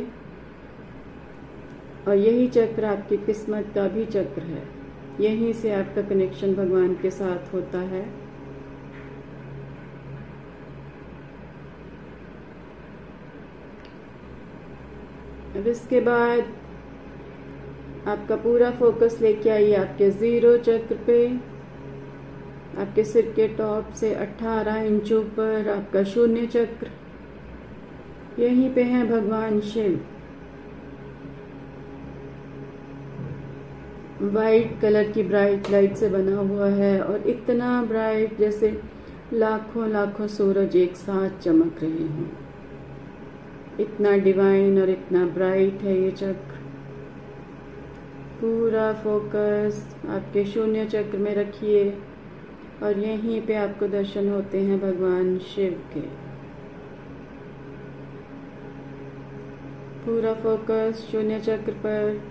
और 2.08 2.16
यही 2.16 2.48
चक्र 2.48 2.86
आपकी 2.86 3.18
किस्मत 3.18 3.72
का 3.76 3.88
भी 3.88 4.06
चक्र 4.06 4.42
है। 4.42 4.64
यहीं 5.22 5.52
से 5.54 5.72
आपका 5.72 6.02
कनेक्शन 6.02 6.54
भगवान 6.56 6.94
के 6.96 7.10
साथ 7.12 7.54
होता 7.54 7.80
है। 7.88 8.04
अब 15.58 15.68
इसके 15.68 16.00
बाद 16.02 16.40
आपका 18.08 18.36
पूरा 18.38 18.72
फोकस 18.72 19.18
लेके 19.22 19.50
आइए 19.50 19.76
आपके 19.76 20.10
ज़ीरो 20.12 20.58
चक्र 20.60 20.96
पे। 21.08 21.28
आपके 22.80 23.04
सिर 23.04 23.34
के 23.36 23.48
टॉप 23.48 23.94
से 23.94 24.14
18 24.16 24.76
इंच 24.76 25.12
ऊपर 25.14 25.70
आपका 25.70 26.04
शून्य 26.04 26.46
चक्र। 26.46 26.92
यहीं 28.40 28.74
पे 28.74 28.84
है 28.84 29.08
भगवान 29.08 29.60
शिव। 29.62 30.00
वाइट 34.22 34.80
कलर 34.82 35.12
की 35.12 35.24
ब्राइट 35.24 35.70
लाइट 35.70 35.96
से 35.96 36.10
बना 36.10 36.38
हुआ 36.38 36.68
है 36.68 37.02
और 37.02 37.28
इतना 37.28 37.84
ब्राइट 37.84 38.38
जैसे 38.38 38.82
लाखों 39.34 39.90
लाखों 39.90 40.28
सूरज 40.28 40.76
एक 40.76 40.96
साथ 40.96 41.40
चमक 41.42 41.76
रहे 41.82 41.92
हैं। 41.92 42.32
इतना 43.80 44.18
डिवाइन 44.18 44.82
और 44.82 44.90
इतना 44.90 45.26
ब्राइट 45.26 45.82
है 45.82 46.02
ये 46.02 46.12
चक्र। 46.12 46.58
पूरा 48.42 48.94
फोकस 48.94 49.96
आपके 50.10 50.46
शून्य 50.46 50.86
चक्र 50.86 51.18
में 51.18 51.36
रखिए। 51.36 51.98
और 52.84 53.00
यहीं 53.00 53.42
पे 53.42 53.56
आपको 53.56 53.88
दर्शन 53.88 54.30
होते 54.30 54.60
हैं 54.62 54.80
भगवान 54.80 55.40
शिव 55.40 55.84
के। 55.94 56.30
पूरा 60.06 60.34
फोकस 60.34 61.08
शून्य 61.12 61.40
चक्र 61.40 61.72
पर 61.72 62.22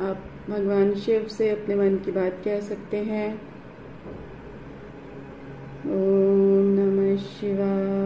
आप 0.00 0.24
भगवान 0.50 0.94
शिव 0.94 1.26
से 1.28 1.50
अपने 1.50 1.74
मन 1.74 1.96
की 1.96 2.10
बात 2.10 2.42
कह 2.44 2.60
सकते 2.60 2.96
हैं। 2.96 3.34
ओम 5.86 6.66
नमः 6.78 7.16
शिवाय। 7.16 7.99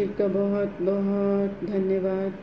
शिव 0.00 0.14
का 0.18 0.26
बहुत 0.26 0.78
बहुत 0.80 1.64
धन्यवाद। 1.70 2.34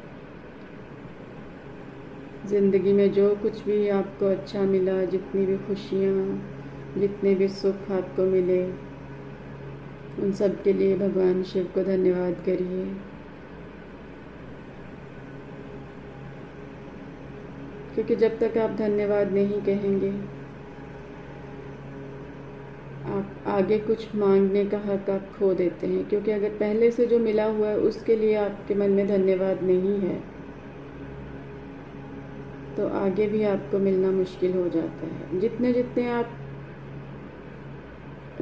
ज़िंदगी 2.48 2.94
में 2.94 3.14
जो 3.14 3.36
कुछ 3.36 3.64
भी 3.64 3.90
आपको 3.90 4.26
अच्छा 4.26 4.62
मिला, 4.62 5.06
जितनी 5.06 5.46
भी 5.46 5.58
खुशियाँ, 5.58 6.50
जितने 6.98 7.36
भी 7.36 7.48
सुख 7.48 7.92
आपको 7.92 8.24
मिले, 8.24 8.66
उन 10.20 10.32
सब 10.32 10.64
के 10.64 10.74
लिए 10.74 10.98
भगवान 10.98 11.44
शिव 11.44 11.64
को 11.64 11.84
धन्यवाद 11.84 12.34
करिए। 12.34 12.86
क्योंकि 17.96 18.16
जब 18.16 18.40
तक 18.40 18.58
आप 18.58 18.70
धन्यवाद 18.70 19.32
नहीं 19.32 19.62
कहेंगे 19.62 20.12
आगे 23.48 23.78
कुछ 23.80 24.16
मांगने 24.16 24.66
का 24.66 24.78
हक 24.80 25.10
आप 25.10 25.30
खो 25.34 25.54
देते 25.54 25.88
हैं, 25.88 26.08
क्योंकि 26.10 26.32
अगर 26.32 26.50
पहले 26.58 26.92
से 26.92 27.06
जो 27.06 27.20
मिला 27.20 27.46
हुआ 27.48 27.68
है, 27.68 27.78
उसके 27.80 28.16
लिए 28.16 28.36
आपके 28.38 28.76
मन 28.76 28.92
में 28.92 29.08
धन्यवाद 29.08 29.64
नहीं 29.64 30.00
है 30.00 30.20
तो 32.78 32.88
आगे 32.98 33.28
भी 33.28 33.44
आपको 33.46 33.80
मिलना 33.80 34.12
मुश्किल 34.12 34.54
हो 34.54 34.68
जाता 34.70 35.08
है। 35.08 35.40
जितने 35.40 35.74
जितने 35.74 36.10
आप 36.12 36.30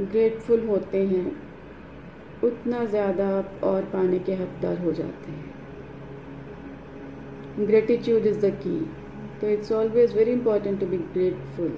ग्रेटफुल 0.01 0.65
होते 0.67 1.05
हैं, 1.05 1.25
उतना 2.43 2.83
ज़्यादा 2.85 3.27
आप 3.37 3.61
और 3.63 3.81
पाने 3.93 4.19
के 4.19 4.33
हकदार 4.33 4.79
हो 4.79 4.91
जाते 4.93 5.31
हैं। 5.31 5.53
ग्रेटिट्यूड 7.59 8.25
इज़ 8.27 8.39
द 8.39 8.51
की 8.63 8.79
तो 9.41 9.49
it's 9.49 9.71
always 9.71 10.15
very 10.15 10.31
important 10.31 10.79
to 10.79 10.85
be 10.85 10.97
grateful 10.97 11.71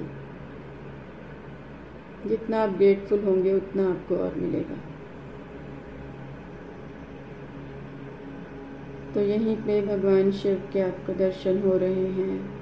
जितना 2.28 2.64
आप 2.64 2.70
ग्रेटफुल 2.70 3.24
होंगे, 3.24 3.54
उतना 3.54 3.90
आपको 3.90 4.16
और 4.16 4.36
मिलेगा। 4.36 4.78
तो 9.14 9.22
यहीं 9.22 9.56
पे 9.56 9.82
भगवान 9.82 10.32
शिव 10.32 10.70
के 10.74 10.82
आपको 10.82 11.14
दर्शन 11.14 11.62
हो 11.62 11.78
रहे 11.78 12.08
हैं। 12.08 12.58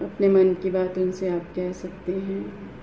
अपने 0.00 0.28
मन 0.28 0.54
की 0.54 0.70
बात 0.70 0.98
उनसे 0.98 1.28
आप 1.28 1.42
कह 1.56 1.72
सकते 1.72 2.12
हैं। 2.12 2.74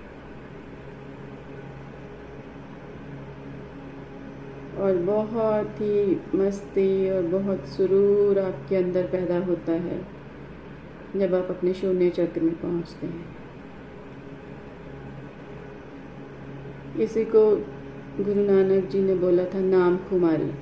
और 4.76 4.96
बहुत 4.96 5.80
ही 5.80 6.20
मस्ती 6.34 7.10
और 7.10 7.22
बहुत 7.22 7.68
सुरूर 7.68 8.38
आपके 8.38 8.76
अंदर 8.76 9.06
पैदा 9.06 9.38
होता 9.38 9.72
है, 9.72 10.06
जब 11.16 11.34
आप 11.34 11.50
अपने 11.50 11.74
शून्य 11.74 12.10
चक्र 12.10 12.40
में 12.40 12.54
पहुँचते 12.54 13.06
हैं। 13.06 13.31
इसी 17.00 17.24
को 17.24 17.56
गुरु 18.24 18.42
नानक 18.44 18.88
जी 18.88 19.02
ने 19.02 19.14
बोला 19.14 19.44
था, 19.44 19.60
नाम 19.60 19.96
कुमारी। 19.96 20.52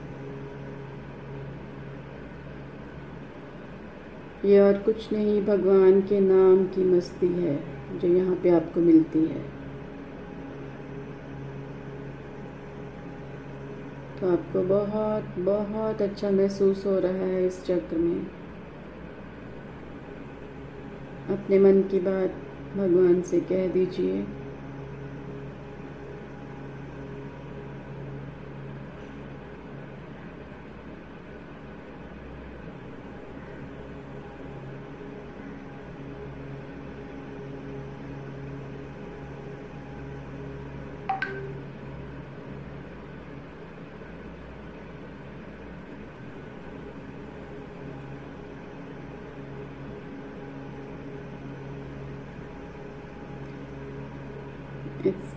ये 4.48 4.60
और 4.60 4.78
कुछ 4.78 5.12
नहीं, 5.12 5.44
भगवान 5.44 6.00
के 6.00 6.20
नाम 6.20 6.66
की 6.66 6.84
मस्ती 6.84 7.28
है, 7.28 7.64
जो 7.98 8.08
यहाँ 8.08 8.36
पे 8.36 8.50
आपको 8.50 8.80
मिलती 8.80 9.18
है। 9.18 9.60
तो 14.20 14.32
आपको 14.32 14.62
बहुत 14.62 15.38
बहुत 15.38 16.02
अच्छा 16.02 16.30
महसूस 16.30 16.86
हो 16.86 16.98
रहा 16.98 17.12
है 17.12 17.46
इस 17.46 17.64
चक्र 17.64 17.96
में। 17.96 18.26
अपने 21.30 21.58
मन 21.58 21.82
की 21.82 21.98
बात 21.98 22.34
भगवान 22.76 23.22
से 23.22 23.40
कह 23.40 23.68
दीजिए। 23.68 24.26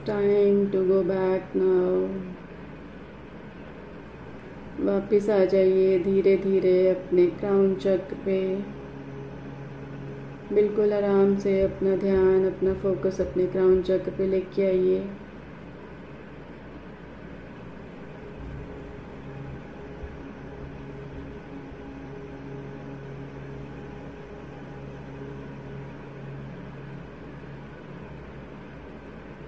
It's 0.04 0.72
to 0.72 0.84
go 0.86 1.02
back 1.04 1.52
now 1.56 2.00
वापिस 4.86 5.30
आ 5.30 5.46
जाइए 5.46 6.00
धीरे 6.00 6.36
धीरे 6.38 6.90
अपने 6.90 7.26
क्राउन 7.26 7.76
चक्र 7.76 8.16
पे। 8.16 8.40
बिल्कुल 10.56 10.94
आराम 10.94 11.36
से 11.36 11.62
अपना 11.62 11.96
ध्यान, 11.96 12.46
अपना 12.48 12.74
फोकस 12.74 13.22
अपने 13.22 13.46
क्राउन 13.48 13.82
चक्र 13.82 14.12
पे 14.12 14.28
लेके 14.28 14.66
आइए। 14.66 15.00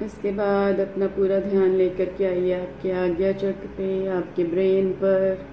इसके 0.05 0.31
बाद 0.31 0.79
अपना 0.79 1.07
पूरा 1.15 1.39
ध्यान 1.39 1.75
लेकर 1.75 2.13
के 2.17 2.25
आइए 2.25 2.53
आपके 2.53 2.91
आज्ञा 3.03 3.31
चक्र 3.33 3.67
पे, 3.77 4.07
आपके 4.07 4.43
ब्रेन 4.43 4.91
पर। 4.93 5.45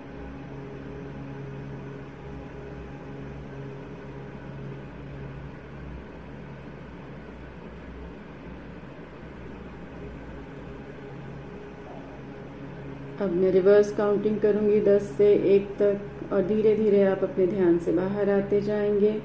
अब 13.20 13.32
मैं 13.32 13.50
रिवर्स 13.52 13.92
काउंटिंग 13.96 14.40
करूँगी 14.40 14.80
दस 14.80 15.02
से 15.18 15.32
एक 15.54 15.68
तक 15.80 16.32
और 16.32 16.42
धीरे 16.46 16.74
धीरे 16.76 17.02
आप 17.02 17.22
अपने 17.24 17.46
ध्यान 17.46 17.78
से 17.78 17.92
बाहर 17.92 18.30
आते 18.30 18.60
जाएँगे। 18.60 19.20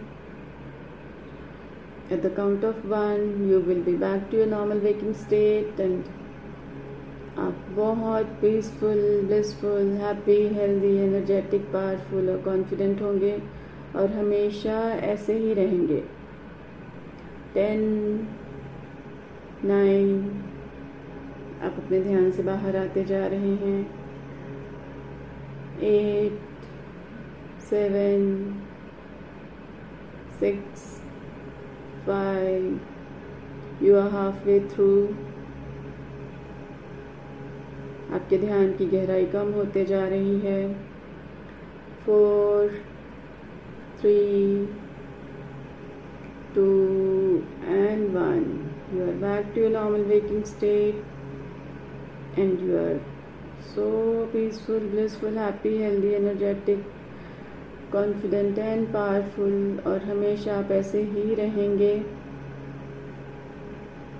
At 2.10 2.22
the 2.22 2.30
count 2.30 2.64
of 2.64 2.86
one, 2.90 3.50
you 3.50 3.60
will 3.60 3.82
be 3.82 3.94
back 3.94 4.30
to 4.32 4.38
your 4.38 4.46
normal 4.48 4.80
waking 4.80 5.14
state 5.14 5.80
and 5.86 6.06
आप 7.40 7.66
बहुत 7.76 8.28
peaceful 8.42 9.02
blissful 9.28 9.92
happy 10.02 10.38
healthy 10.54 10.96
energetic 10.98 11.66
powerful 11.74 12.30
और 12.30 12.42
कॉन्फिडेंट 12.46 13.02
होंगे 13.02 13.34
और 13.96 14.12
हमेशा 14.12 14.78
ऐसे 15.10 15.34
ही 15.40 15.54
रहेंगे। 15.54 16.00
टेन 17.54 17.82
नाइन 19.66 20.42
आप 21.64 21.78
अपने 21.84 22.02
ध्यान 22.04 22.32
से 22.32 22.44
बाहर 22.44 22.78
आते 22.78 23.04
जा 23.06 23.26
रहे 23.28 23.56
हैं। 23.66 23.80
Eight 25.84 26.40
seven 27.70 28.26
six 30.40 30.97
by 32.08 32.52
you 33.84 33.96
are 33.98 34.10
half 34.12 34.46
way 34.46 34.60
through 34.74 34.90
आपके 38.16 38.38
ध्यान 38.38 38.72
की 38.78 38.86
गहराई 38.88 39.26
कम 39.34 39.52
होते 39.54 39.84
जा 39.86 40.08
रही 40.08 40.40
है। 40.40 40.62
Four 42.06 42.70
three 44.00 44.20
two 46.56 46.66
and 47.68 48.10
one 48.16 48.44
you 48.94 49.06
are 49.08 49.14
back 49.24 49.54
to 49.56 49.62
your 49.62 49.72
normal 49.72 50.04
waking 50.12 50.44
state 50.54 52.40
and 52.40 52.62
you 52.62 52.78
are 52.78 53.00
so 53.74 53.86
peaceful 54.34 54.88
blissful 54.92 55.38
happy 55.38 55.78
healthy 55.78 56.14
energetic 56.14 56.80
confident 57.94 58.58
and 58.58 58.88
powerful 58.88 59.80
और 59.88 60.04
हमेशा 60.04 60.56
आप 60.56 60.72
ऐसे 60.72 61.02
ही 61.02 61.36
रहेंगे। 61.36 61.94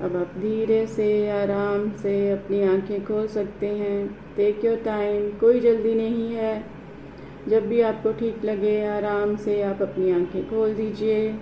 अब 0.02 0.16
आप 0.16 0.32
धीरे 0.38 0.88
से, 0.88 1.30
आराम 1.30 1.92
से 1.92 2.32
अपनी 2.32 2.64
आँखें 2.64 3.06
खोल 3.06 3.28
सकते 3.28 3.68
हैं। 3.68 4.18
टेक 4.38 4.66
योर 4.66 4.78
टाइम 4.78 5.30
कोई 5.30 5.60
जल्दी 5.60 5.96
नहीं 5.96 6.34
है। 6.34 6.66
जब 7.48 7.68
भी 7.68 7.82
आपको 7.82 8.12
ठीक 8.12 8.46
लगे, 8.46 8.86
आराम 8.86 9.36
से 9.36 9.62
आप 9.62 9.82
अपनी 9.82 10.12
आँखें 10.12 10.50
खोल 10.50 10.74
दीजिए। 10.74 11.36